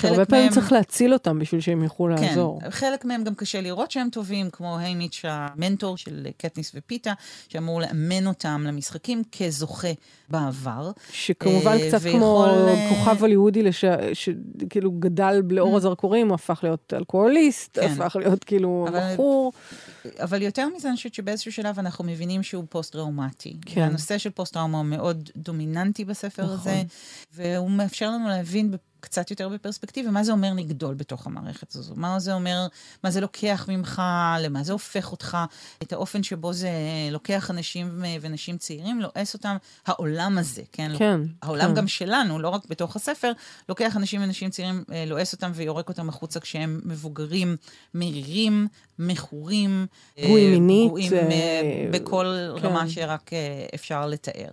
הרבה 0.03 0.25
פעמים 0.25 0.49
צריך 0.51 0.71
להציל 0.71 1.13
אותם 1.13 1.39
בשביל 1.39 1.61
שהם 1.61 1.83
יוכלו 1.83 2.15
כן, 2.17 2.23
לעזור. 2.23 2.59
חלק 2.69 3.05
מהם 3.05 3.23
גם 3.23 3.35
קשה 3.35 3.61
לראות 3.61 3.91
שהם 3.91 4.09
טובים, 4.11 4.49
כמו 4.49 4.77
היימיץ' 4.77 5.21
המנטור 5.27 5.97
של 5.97 6.27
קטניס 6.37 6.71
ופיתה, 6.75 7.13
שאמור 7.49 7.81
לאמן 7.81 8.27
אותם 8.27 8.63
למשחקים 8.67 9.21
כזוכה 9.39 9.87
בעבר. 10.29 10.91
שכמובן 11.11 11.71
אה, 11.81 11.87
קצת 11.87 11.97
ויכול, 12.01 12.19
כמו 12.19 12.45
אה, 12.67 12.89
כוכב 12.89 13.17
הוליוודי, 13.21 13.63
לש- 13.63 13.85
שכאילו 14.13 14.91
גדל 14.91 15.41
לאור 15.49 15.77
הזרקורים, 15.77 16.27
הוא 16.27 16.35
הפך 16.35 16.59
להיות 16.63 16.93
אלכוהוליסט, 16.97 17.79
כן. 17.79 17.85
הפך 18.01 18.15
להיות 18.19 18.43
כאילו 18.43 18.87
בחור. 18.93 19.51
אבל 20.19 20.41
יותר 20.41 20.67
מזה, 20.75 20.87
אני 20.87 20.97
חושבת 20.97 21.13
שבאיזשהו 21.13 21.51
שלב 21.51 21.79
אנחנו 21.79 22.03
מבינים 22.03 22.43
שהוא 22.43 22.63
פוסט-טראומטי. 22.69 23.57
כן. 23.65 23.81
והנושא 23.81 24.17
של 24.17 24.29
פוסט-טראומה 24.29 24.77
הוא 24.77 24.85
מאוד 24.85 25.29
דומיננטי 25.35 26.05
בספר 26.05 26.43
נכון. 26.43 26.55
הזה, 26.55 26.83
והוא 27.33 27.71
מאפשר 27.71 28.11
לנו 28.11 28.27
להבין 28.27 28.71
קצת 29.03 29.31
יותר 29.31 29.49
בפרספקטיבה 29.49 30.11
מה 30.11 30.23
זה 30.23 30.31
אומר 30.31 30.53
לגדול 30.53 30.95
בתוך 30.95 31.27
המערכת 31.27 31.75
הזו. 31.75 31.93
מה 31.95 32.19
זה 32.19 32.33
אומר, 32.33 32.67
מה 33.03 33.11
זה 33.11 33.21
לוקח 33.21 33.65
ממך, 33.69 34.01
למה 34.39 34.63
זה 34.63 34.73
הופך 34.73 35.11
אותך, 35.11 35.37
את 35.83 35.93
האופן 35.93 36.23
שבו 36.23 36.53
זה 36.53 36.69
לוקח 37.11 37.51
אנשים 37.51 38.03
ונשים 38.21 38.57
צעירים, 38.57 39.01
לועס 39.01 39.33
אותם, 39.33 39.55
העולם 39.85 40.37
הזה, 40.37 40.61
כן? 40.71 40.91
כן. 40.97 41.21
העולם 41.41 41.67
כן. 41.67 41.73
גם 41.73 41.87
שלנו, 41.87 42.39
לא 42.39 42.49
רק 42.49 42.65
בתוך 42.69 42.95
הספר, 42.95 43.31
לוקח 43.69 43.97
אנשים 43.97 44.23
ונשים 44.23 44.49
צעירים, 44.49 44.83
אה, 44.91 45.05
לועס 45.07 45.33
אותם 45.33 45.51
ויורק 45.53 45.89
אותם 45.89 46.09
החוצה 46.09 46.39
כשהם 46.39 46.81
מבוגרים, 46.85 47.55
מרירים, 47.93 48.67
מכורים. 48.99 49.85
אה, 50.17 50.23
פגועים 50.23 50.51
מינית, 50.51 50.87
פגועים 50.87 51.13
אה, 51.13 51.19
אה, 51.19 51.87
בכל 51.91 52.25
כן. 52.61 52.67
רמה 52.67 52.89
שרק 52.89 53.33
אה, 53.33 53.65
אפשר 53.75 54.07
לתאר. 54.07 54.49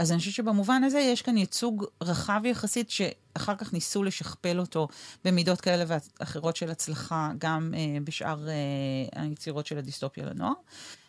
אז 0.00 0.12
אני 0.12 0.18
חושבת 0.18 0.34
שבמובן 0.34 0.84
הזה 0.84 0.98
יש 0.98 1.22
כאן 1.22 1.36
ייצוג 1.36 1.84
רחב 2.02 2.40
יחסית, 2.44 2.90
שאחר 2.90 3.56
כך 3.56 3.72
ניסו 3.72 4.02
לשכפל 4.02 4.60
אותו 4.60 4.88
במידות 5.24 5.60
כאלה 5.60 5.84
ואחרות 5.86 6.56
של 6.56 6.70
הצלחה, 6.70 7.30
גם 7.38 7.74
אה, 7.76 7.98
בשאר 8.04 8.48
אה, 8.48 9.22
היצירות 9.22 9.66
של 9.66 9.78
הדיסטופיה 9.78 10.26
לנוער. 10.26 10.52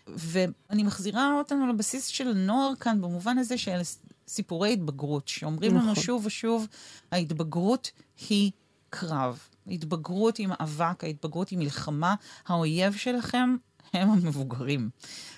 ואני 0.08 0.84
מחזירה 0.84 1.34
אותנו 1.38 1.68
לבסיס 1.68 2.08
של 2.08 2.28
הנוער 2.28 2.76
כאן, 2.80 3.02
במובן 3.02 3.38
הזה 3.38 3.58
של 3.58 3.80
סיפורי 4.28 4.74
התבגרות, 4.74 5.28
שאומרים 5.28 5.72
נכון. 5.72 5.88
לנו 5.88 5.96
שוב 5.96 6.26
ושוב, 6.26 6.68
ההתבגרות 7.12 7.92
היא 8.30 8.52
קרב. 8.90 9.40
התבגרות 9.68 10.38
היא 10.38 10.48
מאבק, 10.48 11.04
ההתבגרות 11.04 11.50
היא 11.50 11.60
מלחמה. 11.60 12.16
האויב 12.48 12.94
שלכם 12.94 13.56
הם 13.94 14.10
המבוגרים. 14.10 14.90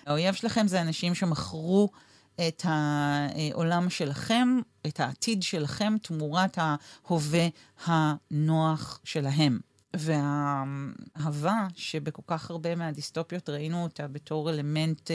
האויב 0.05 0.35
שלכם 0.35 0.67
זה 0.67 0.81
אנשים 0.81 1.15
שמכרו 1.15 1.89
את 2.47 2.65
העולם 2.65 3.89
שלכם, 3.89 4.59
את 4.87 4.99
העתיד 4.99 5.43
שלכם, 5.43 5.95
תמורת 6.01 6.57
ההווה 6.57 7.47
הנוח 7.85 8.99
שלהם. 9.03 9.59
והאהבה 9.95 11.67
שבכל 11.75 12.21
כך 12.27 12.49
הרבה 12.49 12.75
מהדיסטופיות 12.75 13.49
ראינו 13.49 13.83
אותה 13.83 14.07
בתור 14.07 14.49
אלמנט 14.49 15.07
uh, 15.07 15.13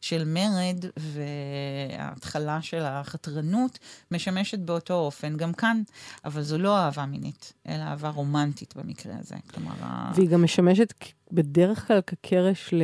של 0.00 0.24
מרד, 0.26 0.84
וההתחלה 0.96 2.62
של 2.62 2.82
החתרנות 2.82 3.78
משמשת 4.10 4.58
באותו 4.58 4.94
אופן 4.94 5.36
גם 5.36 5.52
כאן, 5.52 5.82
אבל 6.24 6.42
זו 6.42 6.58
לא 6.58 6.78
אהבה 6.78 7.06
מינית, 7.06 7.52
אלא 7.68 7.82
אהבה 7.82 8.08
רומנטית 8.08 8.76
במקרה 8.76 9.14
הזה. 9.20 9.36
כלומר... 9.54 9.72
והיא 10.14 10.28
גם 10.28 10.42
משמשת 10.42 10.94
בדרך 11.32 11.86
כלל 11.86 12.00
כקרש 12.00 12.74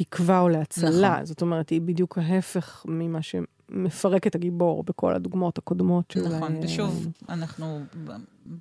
לתקווה 0.00 0.40
או 0.40 0.48
להצלה. 0.48 1.12
נכון. 1.12 1.24
זאת 1.24 1.42
אומרת, 1.42 1.70
היא 1.70 1.80
בדיוק 1.80 2.18
ההפך 2.18 2.84
ממה 2.88 3.22
ש... 3.22 3.34
מפרק 3.68 4.26
את 4.26 4.34
הגיבור 4.34 4.82
בכל 4.82 5.14
הדוגמאות 5.14 5.58
הקודמות 5.58 6.10
של... 6.10 6.28
נכון, 6.28 6.56
ושוב, 6.62 7.08
אנחנו 7.28 7.80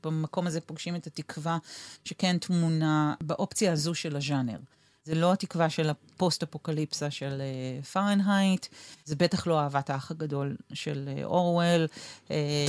במקום 0.03 0.47
הזה 0.47 0.61
פוגשים 0.61 0.95
את 0.95 1.07
התקווה 1.07 1.57
שכן 2.05 2.37
טמונה 2.37 3.13
באופציה 3.21 3.71
הזו 3.73 3.95
של 3.95 4.15
הז'אנר. 4.15 4.57
זה 5.05 5.15
לא 5.15 5.33
התקווה 5.33 5.69
של 5.69 5.89
הפוסט-אפוקליפסה 5.89 7.11
של 7.11 7.41
אה, 7.81 7.85
פארנהייט, 7.85 8.65
זה 9.05 9.15
בטח 9.15 9.47
לא 9.47 9.59
אהבת 9.59 9.89
האח 9.89 10.11
הגדול 10.11 10.55
של 10.73 11.09
אה, 11.15 11.23
אורוול. 11.23 11.87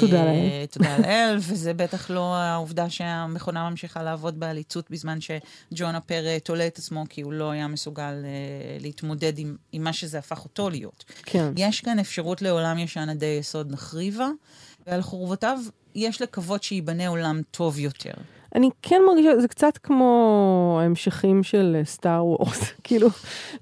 תודה 0.01 0.25
לאל. 0.25 0.67
תודה 0.71 0.99
לאל, 0.99 1.37
וזה 1.49 1.75
בטח 1.75 2.11
לא 2.11 2.37
העובדה 2.37 2.91
שהמכונה 2.91 3.71
ממשיכה 3.71 4.03
לעבוד 4.03 4.41
בעליצות 4.41 4.91
בזמן 4.91 5.19
שג'ון 5.21 5.95
הפרא 5.95 6.39
תולה 6.39 6.67
את 6.67 6.79
עצמו, 6.79 7.05
כי 7.09 7.23
הוא 7.23 7.33
לא 7.33 7.51
היה 7.51 7.69
מסוגל 7.69 8.15
להתמודד 8.81 9.39
עם, 9.39 9.57
עם 9.73 9.85
מה 9.85 9.93
שזה 9.93 10.19
הפך 10.19 10.45
אותו 10.45 10.71
להיות. 10.71 11.05
כן. 11.23 11.53
יש 11.57 11.81
כאן 11.81 11.99
אפשרות 11.99 12.43
לעולם 12.43 12.79
ישן 12.79 13.09
עדי 13.09 13.37
יסוד 13.41 13.73
נחריבה, 13.73 14.29
ועל 14.87 15.03
חורבותיו 15.03 15.59
יש 15.95 16.23
לקוות 16.23 16.63
שייבנה 16.63 17.09
עולם 17.09 17.41
טוב 17.51 17.79
יותר. 17.79 18.13
אני 18.55 18.71
כן 18.83 19.03
מרגישה, 19.07 19.41
זה 19.41 19.49
קצת 19.49 19.79
כמו 19.83 20.79
ההמשכים 20.83 21.43
של 21.43 21.81
סטאר 21.85 22.27
וורס, 22.27 22.73
כאילו, 22.85 23.09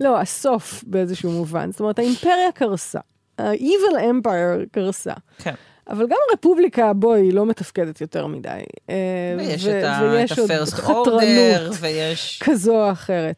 לא, 0.01 0.21
הסוף 0.21 0.85
באיזשהו 0.87 1.31
מובן. 1.31 1.73
זאת 1.73 1.81
אומרת, 1.81 1.99
האימפריה 1.99 2.53
קרסה, 2.55 3.01
ה-Evil 3.39 3.97
Empire 3.97 4.67
קרסה. 4.73 5.13
כן. 5.39 5.55
אבל 5.89 6.07
גם 6.07 6.17
הרפובליקה, 6.31 6.93
בואי, 6.93 7.33
לא 7.33 7.47
מתפקדת 7.47 8.01
יותר 8.01 8.27
מדי. 8.27 8.49
אה, 8.91 8.95
ויש 9.39 9.65
ו- 9.67 9.79
את 9.79 9.85
ה-first 9.85 10.81
order, 10.89 11.73
ויש... 11.81 12.43
כזו 12.45 12.85
או 12.87 12.93
אחרת. 12.93 13.37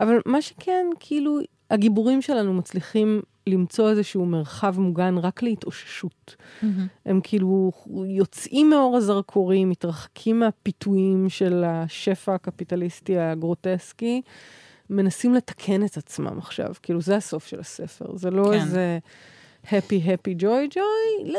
אבל 0.00 0.20
מה 0.26 0.42
שכן, 0.42 0.86
כאילו, 1.00 1.38
הגיבורים 1.70 2.22
שלנו 2.22 2.54
מצליחים 2.54 3.22
למצוא 3.48 3.90
איזשהו 3.90 4.26
מרחב 4.26 4.80
מוגן 4.80 5.18
רק 5.18 5.42
להתאוששות. 5.42 6.36
Mm-hmm. 6.38 6.66
הם 7.06 7.20
כאילו 7.22 7.72
יוצאים 8.06 8.70
מאור 8.70 8.96
הזרקורים, 8.96 9.70
מתרחקים 9.70 10.40
מהפיתויים 10.40 11.28
של 11.28 11.64
השפע 11.66 12.34
הקפיטליסטי 12.34 13.18
הגרוטסקי, 13.18 14.22
מנסים 14.90 15.34
לתקן 15.34 15.84
את 15.84 15.96
עצמם 15.96 16.38
עכשיו. 16.38 16.74
כאילו, 16.82 17.00
זה 17.00 17.16
הסוף 17.16 17.46
של 17.46 17.60
הספר. 17.60 18.16
זה 18.16 18.30
לא 18.30 18.44
כן. 18.44 18.52
איזה 18.52 18.98
happy, 19.64 20.06
happy, 20.06 20.42
joy, 20.42 20.76
joy, 20.76 21.36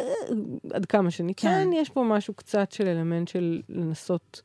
עד 0.73 0.85
כמה 0.85 1.11
שניתן, 1.11 1.47
כן. 1.47 1.69
יש 1.73 1.89
פה 1.89 2.03
משהו 2.03 2.33
קצת 2.33 2.71
של 2.71 2.87
אלמנט 2.87 3.27
של 3.27 3.61
לנסות... 3.69 4.41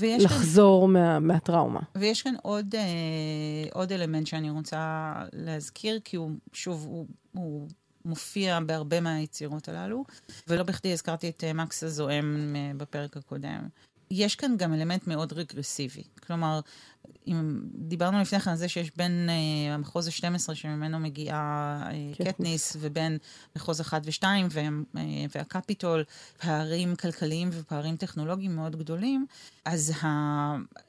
לחזור 0.00 0.86
כאן, 0.86 0.92
מה, 0.92 1.18
מהטראומה. 1.18 1.80
ויש 1.94 2.22
כאן 2.22 2.34
עוד, 2.42 2.74
אה, 2.74 3.70
עוד 3.72 3.92
אלמנט 3.92 4.26
שאני 4.26 4.50
רוצה 4.50 5.12
להזכיר, 5.32 6.00
כי 6.04 6.16
הוא, 6.16 6.30
שוב, 6.52 6.86
הוא, 6.86 7.06
הוא 7.32 7.68
מופיע 8.04 8.60
בהרבה 8.60 9.00
מהיצירות 9.00 9.68
הללו, 9.68 10.04
ולא 10.48 10.62
בכדי 10.62 10.92
הזכרתי 10.92 11.28
את 11.28 11.44
אה, 11.44 11.52
מקס 11.52 11.82
הזועם 11.82 12.56
אה, 12.56 12.72
בפרק 12.76 13.16
הקודם. 13.16 13.68
יש 14.10 14.36
כאן 14.36 14.54
גם 14.56 14.74
אלמנט 14.74 15.06
מאוד 15.06 15.32
רגרסיבי. 15.32 16.02
כלומר, 16.26 16.60
אם 17.26 17.60
דיברנו 17.74 18.20
לפני 18.20 18.40
כן 18.40 18.50
על 18.50 18.56
זה 18.56 18.68
שיש 18.68 18.90
בין 18.96 19.28
uh, 19.28 19.74
המחוז 19.74 20.06
ה-12 20.06 20.54
שממנו 20.54 20.98
מגיעה 20.98 21.82
uh, 21.90 22.24
קטניס, 22.24 22.76
ובין 22.80 23.18
מחוז 23.56 23.80
1 23.80 24.02
ו-2 24.04 24.22
uh, 24.22 24.96
והקפיטול, 25.34 26.04
פערים 26.38 26.96
כלכליים 26.96 27.50
ופערים 27.52 27.96
טכנולוגיים 27.96 28.56
מאוד 28.56 28.76
גדולים, 28.76 29.26
אז 29.64 29.92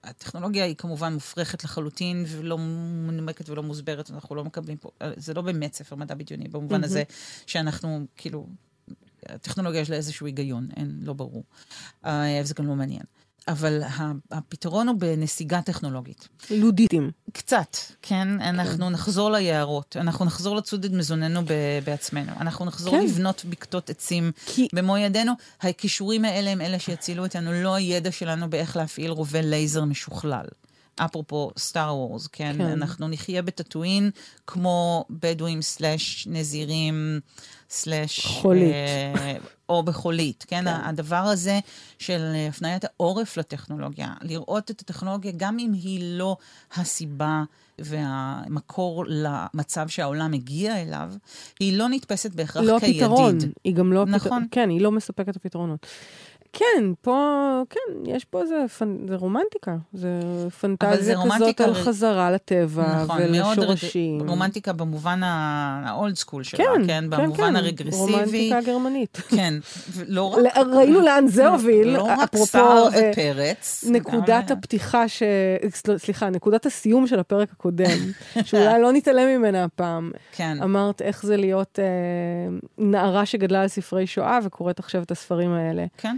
הטכנולוגיה 0.03 0.65
היא 0.65 0.75
כמובן 0.75 1.13
מופרכת 1.13 1.63
לחלוטין 1.63 2.25
ולא 2.27 2.57
מנומקת 3.07 3.49
ולא 3.49 3.63
מוסברת, 3.63 4.11
אנחנו 4.11 4.35
לא 4.35 4.43
מקבלים 4.43 4.77
פה, 4.77 4.89
זה 5.15 5.33
לא 5.33 5.41
באמת 5.41 5.73
ספר 5.73 5.95
מדע 5.95 6.15
בדיוני, 6.15 6.47
במובן 6.47 6.81
mm-hmm. 6.81 6.85
הזה 6.85 7.03
שאנחנו 7.47 8.05
כאילו... 8.15 8.47
הטכנולוגיה 9.29 9.81
יש 9.81 9.89
לה 9.89 9.95
איזשהו 9.95 10.25
היגיון, 10.25 10.67
אין, 10.75 10.99
לא 11.01 11.13
ברור. 11.13 11.43
וזה 12.03 12.53
גם 12.57 12.67
לא 12.67 12.75
מעניין. 12.75 13.03
אבל 13.47 13.81
הפתרון 14.31 14.87
הוא 14.87 14.95
בנסיגה 14.99 15.61
טכנולוגית. 15.61 16.27
לודיטים. 16.51 17.11
קצת, 17.33 17.77
כן? 18.01 18.27
אנחנו 18.41 18.85
כן. 18.85 18.91
נחזור 18.91 19.31
ליערות, 19.31 19.97
אנחנו 19.99 20.25
נחזור 20.25 20.55
לצוד 20.55 20.85
את 20.85 20.91
מזוננו 20.91 21.41
בעצמנו, 21.83 22.31
אנחנו 22.39 22.65
נחזור 22.65 22.93
כן. 22.93 23.03
לבנות 23.03 23.45
בקתות 23.49 23.89
עצים 23.89 24.31
כי... 24.45 24.67
במו 24.73 24.97
ידינו. 24.97 25.33
הכישורים 25.61 26.25
האלה 26.25 26.49
הם 26.49 26.61
אלה 26.61 26.79
שיצילו 26.79 27.23
אותנו, 27.23 27.63
לא 27.63 27.75
הידע 27.75 28.11
שלנו 28.11 28.49
באיך 28.49 28.77
להפעיל 28.77 29.11
רובה 29.11 29.41
לייזר 29.41 29.85
משוכלל. 29.85 30.45
אפרופו 30.95 31.51
סטאר 31.57 31.95
וורס, 31.95 32.27
כן? 32.27 32.55
כן? 32.57 32.65
אנחנו 32.65 33.07
נחיה 33.07 33.41
בטאטואין 33.41 34.11
כמו 34.47 35.05
בדואים 35.09 35.61
סלאש 35.61 36.27
נזירים 36.31 37.19
סלאש... 37.69 38.25
חולית. 38.25 38.71
אה, 38.71 39.37
או 39.69 39.83
בחולית, 39.83 40.45
כן? 40.47 40.63
כן? 40.65 40.67
הדבר 40.67 41.15
הזה 41.15 41.59
של 41.99 42.33
הפניית 42.49 42.83
העורף 42.85 43.37
לטכנולוגיה, 43.37 44.13
לראות 44.21 44.71
את 44.71 44.81
הטכנולוגיה 44.81 45.31
גם 45.37 45.59
אם 45.59 45.73
היא 45.73 46.17
לא 46.17 46.37
הסיבה 46.75 47.43
והמקור 47.79 49.05
למצב 49.07 49.87
שהעולם 49.87 50.31
מגיע 50.31 50.81
אליו, 50.81 51.11
היא 51.59 51.77
לא 51.77 51.89
נתפסת 51.89 52.31
בהכרח 52.31 52.63
לא 52.63 52.79
כידיד. 52.79 53.01
לא 53.01 53.05
הפתרון, 53.05 53.37
היא 53.63 53.75
גם 53.75 53.93
לא... 53.93 54.05
נכון. 54.05 54.43
פת... 54.43 54.47
כן, 54.51 54.69
היא 54.69 54.81
לא 54.81 54.91
מספקת 54.91 55.35
הפתרונות. 55.35 55.87
כן, 56.53 56.93
פה, 57.01 57.61
כן, 57.69 57.79
יש 58.05 58.25
פה 58.25 58.41
איזה, 58.41 58.55
פנ... 58.77 59.07
זה 59.07 59.15
רומנטיקה. 59.15 59.75
זה 59.93 60.19
פנטזיה 60.59 61.17
כזאת 61.25 61.61
על 61.61 61.73
חזרה 61.73 62.31
לטבע 62.31 63.03
נכון, 63.03 63.17
ולשורשים. 63.21 64.17
מאוד 64.17 64.29
רומנטיקה 64.29 64.73
במובן 64.73 65.19
האולד 65.23 66.15
סקול 66.15 66.43
שלה, 66.43 66.57
כן, 66.57 66.87
כן, 66.87 67.09
במובן 67.09 67.37
כן, 67.37 67.55
הרגרסיבי. 67.55 68.13
רומנטיקה 68.13 68.61
גרמנית. 68.61 69.17
כן, 69.29 69.53
לא 70.07 70.33
רק... 70.33 70.57
ראינו 70.57 71.01
לאן 71.01 71.27
זה 71.27 71.47
הוביל, 71.47 71.87
לא 71.87 72.03
רק 72.03 72.35
סער 72.35 72.87
ופרץ. 72.87 73.83
נקודת 73.89 74.51
הפתיחה, 74.51 75.07
ש... 75.07 75.23
סליחה, 75.97 76.29
נקודת 76.29 76.65
הסיום 76.65 77.07
של 77.07 77.19
הפרק 77.19 77.51
הקודם, 77.51 77.97
שאולי 78.45 78.81
לא 78.81 78.91
נתעלם 78.91 79.27
ממנה 79.27 79.63
הפעם. 79.63 80.11
כן. 80.31 80.57
אמרת 80.63 81.01
איך 81.01 81.23
זה 81.23 81.37
להיות 81.37 81.79
אה, 81.79 81.85
נערה 82.77 83.25
שגדלה 83.25 83.61
על 83.61 83.67
ספרי 83.67 84.07
שואה 84.07 84.39
וקוראת 84.43 84.79
עכשיו 84.79 85.03
את 85.03 85.11
הספרים 85.11 85.51
האלה. 85.51 85.85
כן. 85.97 86.17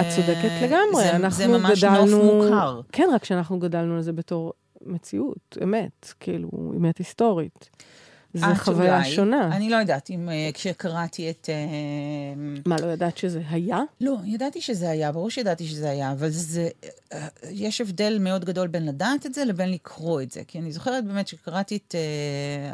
את 0.00 0.06
צודקת 0.16 0.50
לגמרי, 0.62 1.02
זה, 1.04 1.16
אנחנו 1.16 1.36
זה 1.36 1.48
ממש 1.48 1.84
גדלנו... 1.84 2.04
נוף 2.06 2.44
מוכר. 2.44 2.80
כן, 2.92 3.08
רק 3.14 3.24
שאנחנו 3.24 3.58
גדלנו 3.58 3.94
על 3.94 4.02
זה 4.02 4.12
בתור 4.12 4.52
מציאות, 4.86 5.58
אמת, 5.62 6.12
כאילו, 6.20 6.50
אמת 6.76 6.98
היסטורית. 6.98 7.70
זו 8.34 8.46
חוויה 8.54 8.96
אולי. 8.96 9.10
שונה. 9.10 9.56
אני 9.56 9.70
לא 9.70 9.76
יודעת 9.76 10.10
אם 10.10 10.28
uh, 10.28 10.54
כשקראתי 10.54 11.30
את... 11.30 11.48
Uh, 11.48 12.68
מה, 12.68 12.76
לא 12.82 12.86
ידעת 12.86 13.18
שזה 13.18 13.42
היה? 13.50 13.80
לא, 14.00 14.16
ידעתי 14.24 14.60
שזה 14.60 14.90
היה, 14.90 15.12
ברור 15.12 15.30
שידעתי 15.30 15.66
שזה 15.66 15.90
היה, 15.90 16.12
אבל 16.12 16.28
זה... 16.30 16.68
Uh, 16.84 17.16
יש 17.50 17.80
הבדל 17.80 18.18
מאוד 18.20 18.44
גדול 18.44 18.68
בין 18.68 18.86
לדעת 18.86 19.26
את 19.26 19.34
זה 19.34 19.44
לבין 19.44 19.72
לקרוא 19.72 20.22
את 20.22 20.30
זה. 20.30 20.42
כי 20.48 20.58
אני 20.58 20.72
זוכרת 20.72 21.04
באמת 21.04 21.28
שקראתי 21.28 21.76
את 21.76 21.94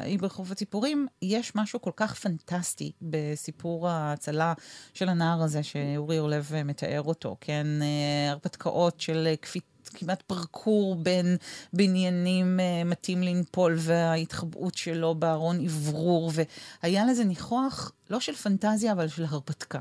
האי 0.01 0.17
uh, 0.17 0.21
ברחוב 0.21 0.53
הציפורים, 0.53 1.07
יש 1.23 1.53
משהו 1.57 1.81
כל 1.81 1.93
כך 1.97 2.15
פנטסטי 2.15 2.93
בסיפור 3.03 3.89
ההצלה 3.89 4.53
של 4.95 5.09
הנער 5.09 5.43
הזה, 5.43 5.63
שאורי 5.63 6.19
אורלב 6.19 6.53
מתאר 6.65 7.03
אותו, 7.03 7.37
כן? 7.41 7.67
Uh, 7.81 8.31
הרפתקאות 8.31 9.01
של 9.01 9.29
כפית... 9.43 9.78
כמעט 9.99 10.23
פרקור 10.23 10.97
בין 10.97 11.37
בניינים 11.73 12.61
uh, 12.61 12.89
מטים 12.89 13.23
לנפול 13.23 13.77
וההתחבאות 13.79 14.75
שלו 14.75 15.15
בארון 15.15 15.65
אוורור, 15.65 16.33
והיה 16.83 17.07
לזה 17.07 17.25
ניחוח 17.25 17.93
לא 18.11 18.21
של 18.21 18.35
פנטזיה, 18.35 18.93
אבל 18.93 19.09
של 19.09 19.25
הרפתקה. 19.25 19.79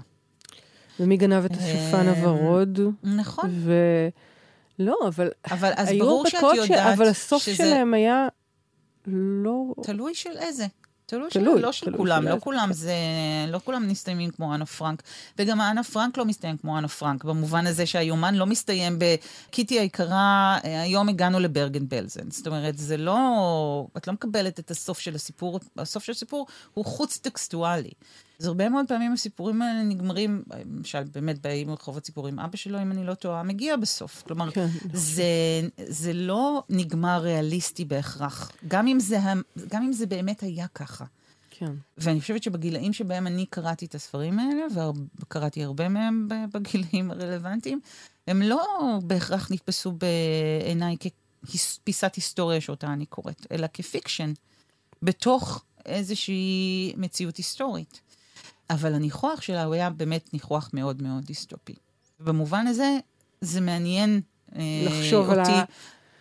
ומי 0.99 1.17
גנב 1.17 1.45
את 1.45 1.51
השפן 1.51 2.07
אה, 2.07 2.19
הוורוד? 2.19 2.79
נכון. 3.03 3.49
ו... 3.53 3.73
לא, 4.79 4.97
אבל... 5.07 5.29
אבל 5.51 5.71
אז 5.75 5.89
ברור 5.99 6.29
שאת 6.29 6.41
יודעת 6.55 6.67
ש... 6.67 6.71
אבל 6.71 7.07
הסוף 7.07 7.43
שזה... 7.43 7.55
שלהם 7.55 7.93
היה 7.93 8.27
לא... 9.07 9.73
תלוי 9.83 10.15
של 10.15 10.37
איזה. 10.37 10.65
תלוי, 11.09 11.29
תלוי, 11.29 11.61
לא 11.61 11.71
של 11.71 11.97
כולם, 11.97 12.23
לא 12.27 12.37
כולם 12.39 12.73
זה, 12.73 12.93
לא 13.47 13.59
כולם 13.63 13.87
מסתיימים 13.87 14.29
כמו 14.29 14.55
אנה 14.55 14.65
פרנק. 14.65 15.03
וגם 15.39 15.61
אנה 15.61 15.83
פרנק 15.83 16.17
לא 16.17 16.25
מסתיים 16.25 16.57
כמו 16.57 16.77
אנה 16.77 16.87
פרנק, 16.87 17.23
במובן 17.23 17.67
הזה 17.67 17.85
שהיומן 17.85 18.35
לא 18.35 18.45
מסתיים 18.45 18.99
בקיטי 18.99 19.79
היקרה, 19.79 20.57
היום 20.63 21.09
הגענו 21.09 21.39
לברגן 21.39 21.87
בלזן. 21.87 22.31
זאת 22.31 22.47
אומרת, 22.47 22.77
זה 22.77 22.97
לא, 22.97 23.87
את 23.97 24.07
לא 24.07 24.13
מקבלת 24.13 24.59
את 24.59 24.71
הסוף 24.71 24.99
של 24.99 25.15
הסיפור, 25.15 25.59
הסוף 25.77 26.03
של 26.03 26.11
הסיפור 26.11 26.47
הוא 26.73 26.85
חוץ-טקסטואלי. 26.85 27.91
אז 28.39 28.45
הרבה 28.45 28.69
מאוד 28.69 28.85
פעמים 28.87 29.13
הסיפורים 29.13 29.61
האלה 29.61 29.83
נגמרים, 29.83 30.43
למשל, 30.65 31.03
באמת 31.03 31.41
באיים 31.41 31.71
רחוב 31.71 31.97
הציפורים, 31.97 32.39
אבא 32.39 32.57
שלו, 32.57 32.81
אם 32.81 32.91
אני 32.91 33.05
לא 33.05 33.13
טועה, 33.13 33.43
מגיע 33.43 33.75
בסוף. 33.77 34.23
כלומר, 34.27 34.51
כן. 34.51 34.67
זה, 34.93 35.23
זה 35.87 36.13
לא 36.13 36.63
נגמר 36.69 37.21
ריאליסטי 37.21 37.85
בהכרח, 37.85 38.51
גם 38.67 38.87
אם 38.87 38.99
זה, 38.99 39.17
גם 39.67 39.83
אם 39.83 39.93
זה 39.93 40.05
באמת 40.05 40.43
היה 40.43 40.67
ככה. 40.67 41.05
כן. 41.49 41.71
ואני 41.97 42.21
חושבת 42.21 42.43
שבגילאים 42.43 42.93
שבהם 42.93 43.27
אני 43.27 43.45
קראתי 43.45 43.85
את 43.85 43.95
הספרים 43.95 44.39
האלה, 44.39 44.63
וקראתי 45.19 45.63
הרבה 45.63 45.89
מהם 45.89 46.27
בגילאים 46.51 47.11
הרלוונטיים, 47.11 47.79
הם 48.27 48.41
לא 48.41 48.63
בהכרח 49.03 49.51
נתפסו 49.51 49.91
בעיניי 49.91 50.95
כפיסת 51.45 52.15
היסטוריה 52.15 52.61
שאותה 52.61 52.93
אני 52.93 53.05
קוראת, 53.05 53.47
אלא 53.51 53.67
כפיקשן, 53.73 54.33
בתוך 55.01 55.63
איזושהי 55.85 56.93
מציאות 56.97 57.37
היסטורית. 57.37 58.01
אבל 58.69 58.93
הניחוח 58.93 59.41
שלה 59.41 59.63
הוא 59.63 59.73
היה 59.73 59.89
באמת 59.89 60.33
ניחוח 60.33 60.69
מאוד 60.73 61.01
מאוד 61.01 61.25
דיסטופי. 61.25 61.75
במובן 62.19 62.67
הזה, 62.67 62.97
זה 63.41 63.61
מעניין 63.61 64.21
אה, 64.55 64.61
לחשוב 64.85 65.29
אותי. 65.29 65.51
על 65.51 65.63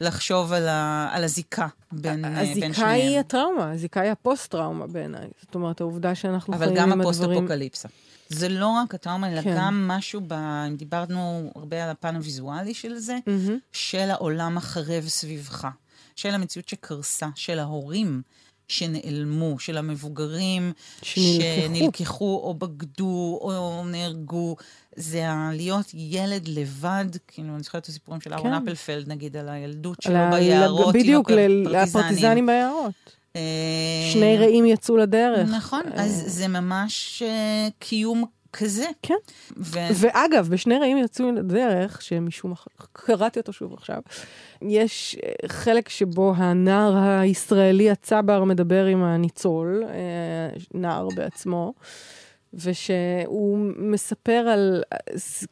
לחשוב 0.00 0.52
על, 0.52 0.68
ה, 0.68 1.08
על 1.12 1.24
הזיקה 1.24 1.66
בין, 1.92 2.22
בין 2.22 2.54
שניהם. 2.54 2.70
הזיקה 2.70 2.88
היא 2.90 3.18
הטראומה, 3.18 3.70
הזיקה 3.72 4.00
היא 4.00 4.10
הפוסט-טראומה 4.10 4.86
בעיניי. 4.86 5.28
זאת 5.40 5.54
אומרת, 5.54 5.80
העובדה 5.80 6.14
שאנחנו 6.14 6.52
חיים 6.52 6.62
עם 6.62 6.68
הדברים... 6.68 6.90
אבל 6.92 6.92
גם 6.92 7.00
הפוסט-אפוקליפסה. 7.00 7.88
זה 8.28 8.48
לא 8.48 8.68
רק 8.68 8.94
הטראומה, 8.94 9.32
אלא 9.32 9.42
כן. 9.42 9.54
גם 9.58 9.88
משהו, 9.88 10.20
ב... 10.26 10.32
אם 10.32 10.76
דיברנו 10.76 11.50
הרבה 11.54 11.84
על 11.84 11.90
הפן 11.90 12.16
הוויזואלי 12.16 12.74
של 12.74 12.98
זה, 12.98 13.18
mm-hmm. 13.26 13.52
של 13.72 14.10
העולם 14.10 14.56
החרב 14.56 15.04
סביבך, 15.08 15.68
של 16.16 16.34
המציאות 16.34 16.68
שקרסה, 16.68 17.28
של 17.34 17.58
ההורים 17.58 18.22
שנעלמו, 18.68 19.58
של 19.58 19.78
המבוגרים 19.78 20.72
שנלקחו, 21.02 21.42
שנלקחו 21.66 22.40
או 22.44 22.54
בגדו 22.54 23.38
או 23.42 23.84
נהרגו. 23.86 24.56
זה 24.96 25.24
להיות 25.52 25.86
ילד 25.94 26.48
לבד, 26.48 27.04
כאילו, 27.28 27.54
אני 27.54 27.62
זוכרת 27.62 27.82
את 27.82 27.88
הסיפורים 27.88 28.20
של 28.20 28.32
אהרון 28.32 28.50
כן. 28.50 28.62
אפלפלד, 28.62 29.08
נגיד, 29.08 29.36
על 29.36 29.48
הילדות 29.48 30.02
שלו 30.02 30.16
ה... 30.16 30.30
ביערות, 30.30 30.94
בדיוק, 30.94 31.30
לפרטיזנים 31.30 32.46
ביערות. 32.46 32.94
שני 34.12 34.36
רעים 34.38 34.66
יצאו 34.66 34.96
לדרך. 34.96 35.48
נכון, 35.50 35.82
אז 35.94 36.22
אה. 36.22 36.28
זה 36.28 36.48
ממש 36.48 37.22
אה, 37.26 37.68
קיום 37.78 38.24
כזה. 38.58 38.86
כן. 39.02 39.14
ו... 39.56 39.78
ואגב, 39.94 40.48
בשני 40.48 40.78
רעים 40.78 40.98
יצאו 40.98 41.32
לדרך, 41.32 42.02
שמשום 42.02 42.50
מה 42.50 42.56
קראתי 42.92 43.40
אותו 43.40 43.52
שוב 43.52 43.72
עכשיו, 43.74 44.00
יש 44.62 45.16
חלק 45.46 45.88
שבו 45.88 46.32
הנער 46.36 46.96
הישראלי 46.96 47.90
הצבר 47.90 48.44
מדבר 48.44 48.84
עם 48.86 49.04
הניצול, 49.04 49.84
נער 50.74 51.08
בעצמו. 51.14 51.74
ושהוא 52.54 53.58
מספר 53.76 54.32
על, 54.32 54.82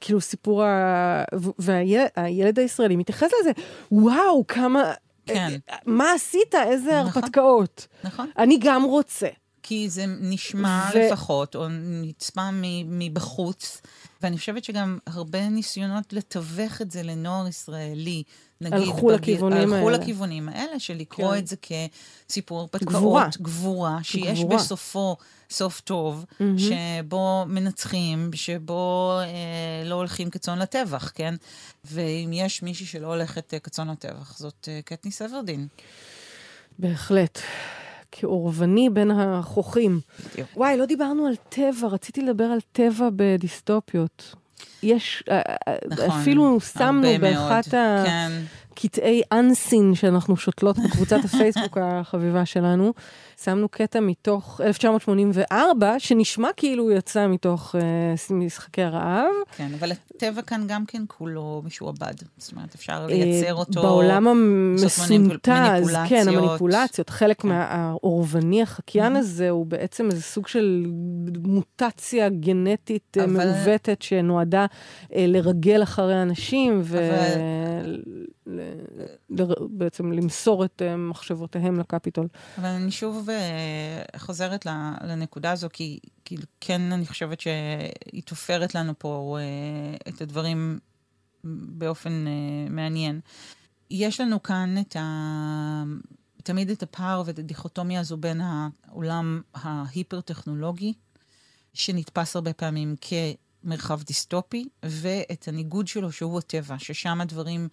כאילו, 0.00 0.20
סיפור 0.20 0.64
ה... 0.64 1.24
והילד 1.58 2.58
הישראלי 2.58 2.96
מתייחס 2.96 3.30
לזה, 3.40 3.50
וואו, 3.92 4.46
כמה... 4.46 4.92
כן. 5.26 5.52
מה 5.86 6.12
עשית? 6.12 6.54
איזה 6.54 6.90
נכון, 6.90 7.22
הרפתקאות. 7.22 7.86
נכון. 8.04 8.30
אני 8.38 8.58
גם 8.60 8.84
רוצה. 8.84 9.28
כי 9.66 9.90
זה 9.90 10.04
נשמע 10.06 10.90
ו... 10.94 10.98
לפחות, 10.98 11.56
או 11.56 11.66
נצפה 12.02 12.50
מבחוץ, 12.86 13.82
ואני 14.22 14.38
חושבת 14.38 14.64
שגם 14.64 14.98
הרבה 15.06 15.48
ניסיונות 15.48 16.12
לתווך 16.12 16.82
את 16.82 16.90
זה 16.90 17.02
לנוער 17.02 17.48
ישראלי, 17.48 18.22
נגיד... 18.60 18.78
הלכו 18.78 19.06
בג... 19.06 19.14
לכיוונים 19.14 19.58
הלכו 19.58 19.74
האלה. 19.74 19.86
הלכו 19.86 20.02
לכיוונים 20.02 20.48
האלה, 20.48 20.80
של 20.80 20.94
לקרוא 20.94 21.32
כן. 21.32 21.38
את 21.38 21.46
זה 21.46 21.56
כסיפור 21.56 22.60
הרפתקאות. 22.60 22.88
גבורה. 22.88 23.28
גבורה, 23.40 23.98
שיש 24.02 24.38
גבורה. 24.38 24.56
בסופו 24.56 25.16
סוף 25.50 25.80
טוב, 25.80 26.24
mm-hmm. 26.24 26.44
שבו 26.58 27.44
מנצחים, 27.48 28.30
שבו 28.34 29.18
אה, 29.20 29.88
לא 29.88 29.94
הולכים 29.94 30.30
כצאן 30.30 30.58
לטבח, 30.58 31.12
כן? 31.14 31.34
ואם 31.84 32.30
יש 32.32 32.62
מישהי 32.62 32.86
שלא 32.86 33.06
הולכת 33.06 33.54
אה, 33.54 33.58
כצאן 33.58 33.90
לטבח, 33.90 34.38
זאת 34.38 34.68
אה, 34.68 34.80
קטני 34.84 35.10
סברדין. 35.10 35.66
בהחלט. 36.78 37.38
כאורבני 38.16 38.90
בין 38.90 39.10
החוכים. 39.10 40.00
בדיוק. 40.32 40.48
וואי, 40.56 40.76
לא 40.76 40.86
דיברנו 40.86 41.26
על 41.26 41.34
טבע, 41.48 41.88
רציתי 41.88 42.20
לדבר 42.22 42.44
על 42.44 42.58
טבע 42.72 43.08
בדיסטופיות. 43.16 44.34
יש, 44.82 45.24
אה, 45.30 45.42
אה, 45.68 45.74
נכון, 45.90 46.20
אפילו 46.20 46.60
שמנו 46.60 47.08
באחת 47.20 47.74
ה... 47.74 48.02
כן. 48.06 48.32
קטעי 48.74 49.22
אנסין 49.32 49.94
שאנחנו 49.94 50.36
שותלות 50.36 50.76
בקבוצת 50.78 51.24
הפייסבוק 51.24 51.78
החביבה 51.80 52.46
שלנו. 52.46 52.92
שמנו 53.42 53.68
קטע 53.68 54.00
מתוך 54.00 54.60
1984, 54.64 55.94
שנשמע 55.98 56.48
כאילו 56.56 56.82
הוא 56.82 56.92
יצא 56.92 57.26
מתוך 57.26 57.74
uh, 57.74 58.34
משחקי 58.34 58.82
הרעב. 58.82 59.30
כן, 59.56 59.68
אבל 59.78 59.92
הטבע 59.92 60.42
כאן 60.42 60.64
גם 60.68 60.86
כן 60.86 61.02
כולו 61.06 61.62
משועבד. 61.64 62.14
זאת 62.36 62.52
אומרת, 62.52 62.74
אפשר 62.74 63.06
לייצר 63.06 63.54
אותו... 63.54 63.82
בעולם 63.82 64.28
המסונטז, 64.28 65.96
כן, 66.08 66.28
המניפולציות. 66.28 67.10
חלק 67.10 67.40
כן. 67.40 67.48
מהאורבני 67.48 68.62
החקיין 68.62 69.16
הזה 69.16 69.50
הוא 69.50 69.66
בעצם 69.66 70.10
איזה 70.10 70.22
סוג 70.22 70.48
של 70.48 70.86
מוטציה 71.44 72.28
גנטית 72.28 73.16
אבל... 73.20 73.26
מעוותת 73.26 74.02
שנועדה 74.02 74.66
uh, 74.66 75.06
לרגל 75.16 75.82
אחרי 75.82 76.22
אנשים, 76.22 76.80
ו... 76.84 76.98
אבל... 76.98 78.02
בעצם 79.70 80.12
למסור 80.12 80.64
את 80.64 80.82
אה, 80.82 80.96
מחשבותיהם 80.96 81.80
לקפיטול. 81.80 82.28
אבל 82.58 82.68
אני 82.68 82.90
שוב 82.90 83.28
uh, 83.28 84.18
חוזרת 84.18 84.66
לנקודה 85.04 85.52
הזו, 85.52 85.68
כי, 85.72 85.98
כי 86.24 86.36
כן 86.60 86.92
אני 86.92 87.06
חושבת 87.06 87.40
שהיא 87.40 88.22
תופרת 88.24 88.74
לנו 88.74 88.92
פה 88.98 89.38
uh, 89.38 90.08
את 90.08 90.20
הדברים 90.20 90.78
באופן 91.44 92.24
מעניין. 92.70 93.20
יש 93.90 94.20
לנו 94.20 94.42
כאן 94.42 94.74
את 94.80 94.96
ה... 94.96 95.82
תמיד 96.44 96.70
את 96.70 96.82
הפער 96.82 97.22
ואת 97.26 97.38
הדיכוטומיה 97.38 98.00
הזו 98.00 98.16
בין 98.16 98.40
העולם 98.40 99.40
ההיפר-טכנולוגי, 99.54 100.92
שנתפס 101.74 102.36
הרבה 102.36 102.52
פעמים 102.52 102.94
כמרחב 103.00 104.02
דיסטופי, 104.02 104.68
ואת 104.82 105.48
הניגוד 105.48 105.88
שלו 105.88 106.12
שהוא 106.12 106.38
הטבע, 106.38 106.78
ששם 106.78 107.20
הדברים 107.20 107.68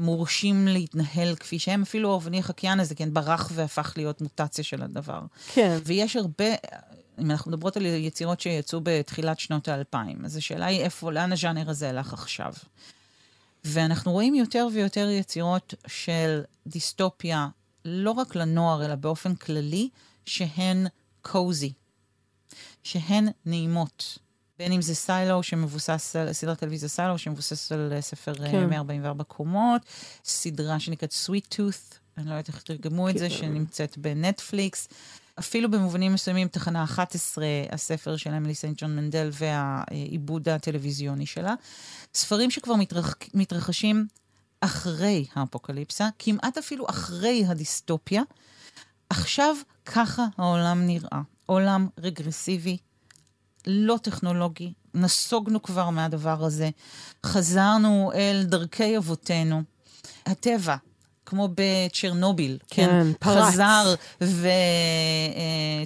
מורשים 0.00 0.68
להתנהל 0.68 1.34
כפי 1.34 1.58
שהם, 1.58 1.82
אפילו 1.82 2.10
האובני 2.10 2.38
החקיין 2.38 2.80
הזה, 2.80 2.94
כן, 2.94 3.14
ברח 3.14 3.50
והפך 3.54 3.92
להיות 3.96 4.20
מוטציה 4.20 4.64
של 4.64 4.82
הדבר. 4.82 5.20
כן. 5.52 5.78
ויש 5.84 6.16
הרבה, 6.16 6.44
אם 7.18 7.30
אנחנו 7.30 7.50
מדברות 7.50 7.76
על 7.76 7.86
יצירות 7.86 8.40
שיצאו 8.40 8.80
בתחילת 8.82 9.40
שנות 9.40 9.68
האלפיים, 9.68 10.24
אז 10.24 10.36
השאלה 10.36 10.66
היא 10.66 10.80
איפה, 10.80 11.12
לאן 11.12 11.32
הז'אנר 11.32 11.70
הזה 11.70 11.88
הלך 11.88 12.12
עכשיו? 12.12 12.52
ואנחנו 13.64 14.12
רואים 14.12 14.34
יותר 14.34 14.68
ויותר 14.72 15.08
יצירות 15.08 15.74
של 15.86 16.42
דיסטופיה, 16.66 17.48
לא 17.84 18.10
רק 18.10 18.34
לנוער, 18.34 18.84
אלא 18.84 18.94
באופן 18.94 19.34
כללי, 19.34 19.88
שהן 20.26 20.86
קוזי, 21.22 21.72
שהן 22.82 23.28
נעימות. 23.46 24.18
בין 24.60 24.72
אם 24.72 24.82
זה 24.82 24.94
סיילו 24.94 25.42
שמבוסס 25.42 26.16
על, 26.16 26.32
סדרת 26.32 26.58
טלוויזיה 26.58 26.88
סיילו 26.88 27.18
שמבוסס 27.18 27.72
על 27.72 27.92
ספר 28.00 28.32
אה, 28.44 28.50
כן. 28.50 28.68
144 28.68 29.24
קומות, 29.24 29.82
סדרה 30.24 30.80
שנקראת 30.80 31.14
Sweet 31.26 31.54
Tooth, 31.54 31.96
אני 32.16 32.26
לא 32.26 32.30
יודעת 32.30 32.48
איך 32.48 32.62
תרגמו 32.62 33.08
את 33.08 33.18
זה, 33.18 33.28
כן. 33.28 33.34
שנמצאת 33.34 33.98
בנטפליקס. 33.98 34.88
אפילו 35.38 35.70
במובנים 35.70 36.12
מסוימים, 36.12 36.48
תחנה 36.48 36.84
11, 36.84 37.44
הספר 37.70 38.16
של 38.16 38.30
אמילי 38.30 38.54
סנט 38.54 38.82
ג'ון 38.82 38.96
מנדל 38.96 39.30
והעיבוד 39.32 40.48
הטלוויזיוני 40.48 41.26
שלה. 41.26 41.54
ספרים 42.14 42.50
שכבר 42.50 42.76
מתרח... 42.76 43.14
מתרחשים 43.34 44.06
אחרי 44.60 45.26
האפוקליפסה, 45.34 46.08
כמעט 46.18 46.58
אפילו 46.58 46.86
אחרי 46.90 47.44
הדיסטופיה. 47.48 48.22
עכשיו 49.10 49.56
ככה 49.84 50.26
העולם 50.38 50.86
נראה. 50.86 51.20
עולם 51.46 51.88
רגרסיבי, 51.98 52.76
לא 53.66 53.96
טכנולוגי, 54.02 54.72
נסוגנו 54.94 55.62
כבר 55.62 55.90
מהדבר 55.90 56.44
הזה, 56.44 56.70
חזרנו 57.26 58.12
אל 58.14 58.42
דרכי 58.44 58.96
אבותינו. 58.96 59.62
הטבע, 60.26 60.76
כמו 61.26 61.48
בצ'רנוביל, 61.54 62.58
כן, 62.68 62.86
כן 62.86 63.06
פרץ. 63.20 63.44
חזר, 63.44 63.94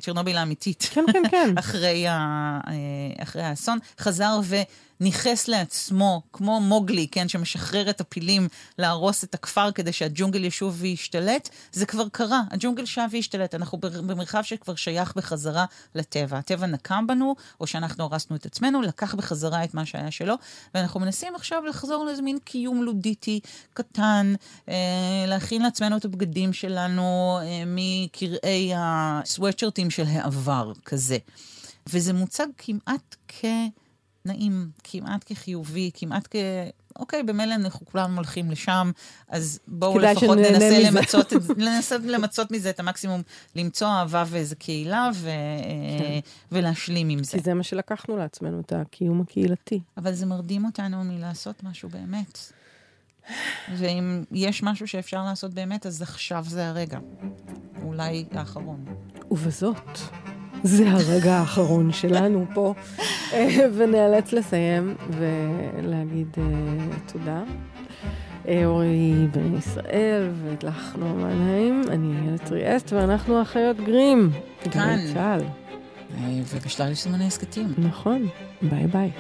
וצ'רנוביל 0.01 0.37
אה, 0.37 0.41
האמיתית, 0.41 0.89
כן, 0.93 1.05
כן, 1.13 1.23
כן. 1.31 1.55
אחרי, 1.59 2.09
ה... 2.09 2.61
אה, 2.69 3.23
אחרי 3.23 3.43
האסון, 3.43 3.79
חזר 4.01 4.41
ו... 4.45 4.57
ניכס 5.01 5.49
לעצמו, 5.49 6.23
כמו 6.33 6.61
מוגלי, 6.61 7.09
כן, 7.09 7.29
שמשחרר 7.29 7.91
את 7.91 8.01
הפילים 8.01 8.49
להרוס 8.79 9.25
את 9.25 9.35
הכפר 9.35 9.73
כדי 9.73 9.93
שהג'ונגל 9.93 10.45
ישוב 10.45 10.77
וישתלט, 10.79 11.49
זה 11.73 11.87
כבר 11.87 12.09
קרה, 12.13 12.43
הג'ונגל 12.51 12.85
שב 12.85 13.09
והשתלט. 13.11 13.55
אנחנו 13.55 13.79
במרחב 13.79 14.43
שכבר 14.43 14.75
שייך 14.75 15.17
בחזרה 15.17 15.65
לטבע. 15.95 16.39
הטבע 16.39 16.67
נקם 16.67 17.07
בנו, 17.07 17.35
או 17.61 17.67
שאנחנו 17.67 18.05
הרסנו 18.05 18.37
את 18.37 18.47
עצמנו, 18.47 18.83
לקח 18.83 19.15
בחזרה 19.15 19.65
את 19.65 19.75
מה 19.75 19.87
שהיה 19.87 20.11
שלו, 20.11 20.35
ואנחנו 20.75 21.01
מנסים 21.01 21.35
עכשיו 21.35 21.65
לחזור 21.65 22.05
לאיזה 22.05 22.23
מין 22.23 22.39
קיום 22.39 22.83
לודיטי 22.83 23.41
קטן, 23.75 24.35
אה, 24.69 24.75
להכין 25.27 25.63
לעצמנו 25.63 25.97
את 25.97 26.05
הבגדים 26.05 26.53
שלנו 26.53 27.39
אה, 27.43 27.63
מקרעי 27.67 28.73
הסוואטשרטים 28.77 29.91
של 29.91 30.05
העבר, 30.07 30.73
כזה. 30.85 31.19
וזה 31.87 32.13
מוצג 32.13 32.47
כמעט 32.59 33.17
כ... 33.29 33.45
נעים, 34.25 34.71
כמעט 34.85 35.25
כחיובי, 35.27 35.91
כמעט 35.95 36.29
כ... 36.31 36.37
אוקיי, 36.99 37.23
במילא 37.23 37.55
אנחנו 37.55 37.87
כולנו 37.87 38.17
הולכים 38.17 38.51
לשם, 38.51 38.91
אז 39.29 39.61
בואו 39.69 39.99
לפחות 39.99 40.39
ננסה 40.39 40.91
למצות, 40.91 41.33
ננסה 41.57 41.97
למצות 42.15 42.51
מזה 42.51 42.71
את 42.71 42.81
המקסימום, 42.81 43.23
למצוא 43.57 43.89
אהבה 43.89 44.25
ואיזה 44.27 44.55
קהילה 44.55 45.11
ו... 45.15 45.31
כן. 45.99 46.19
ולהשלים 46.53 47.09
עם 47.09 47.25
זה. 47.25 47.39
כי 47.39 47.45
זה 47.45 47.55
מה 47.55 47.63
שלקחנו 47.63 48.17
לעצמנו, 48.17 48.61
את 48.61 48.73
הקיום 48.73 49.21
הקהילתי. 49.21 49.81
אבל 49.97 50.13
זה 50.13 50.27
מרדים 50.27 50.65
אותנו 50.65 51.05
מלעשות 51.05 51.63
משהו 51.63 51.89
באמת. 51.89 52.39
ואם 53.77 54.25
יש 54.33 54.63
משהו 54.63 54.89
שאפשר 54.89 55.25
לעשות 55.25 55.55
באמת, 55.55 55.87
אז 55.87 56.03
עכשיו 56.03 56.45
זה 56.49 56.69
הרגע. 56.69 56.99
אולי 57.83 58.25
האחרון. 58.33 58.85
ובזאת. 59.31 59.99
זה 60.65 60.91
הרגע 60.91 61.35
האחרון 61.35 61.93
שלנו 61.93 62.47
פה, 62.55 62.75
אה, 63.33 63.67
ונאלץ 63.77 64.33
לסיים 64.33 64.95
ולהגיד 65.11 66.29
uh, 66.35 67.13
תודה. 67.13 67.43
אורי 68.65 69.13
בן 69.33 69.57
ישראל 69.57 70.31
והדלכנו 70.43 71.07
המנהים, 71.07 71.83
אני 71.89 72.17
איילת 72.17 72.45
טריאסט 72.45 72.93
ואנחנו 72.93 73.43
אחיות 73.43 73.77
גרים. 73.77 74.31
כאן. 74.71 74.99
צה"ל. 75.15 75.41
ובשלל 76.55 76.89
יישומני 76.89 77.27
הסכתים. 77.27 77.75
נכון, 77.79 78.27
ביי 78.63 78.87
ביי. 78.87 79.11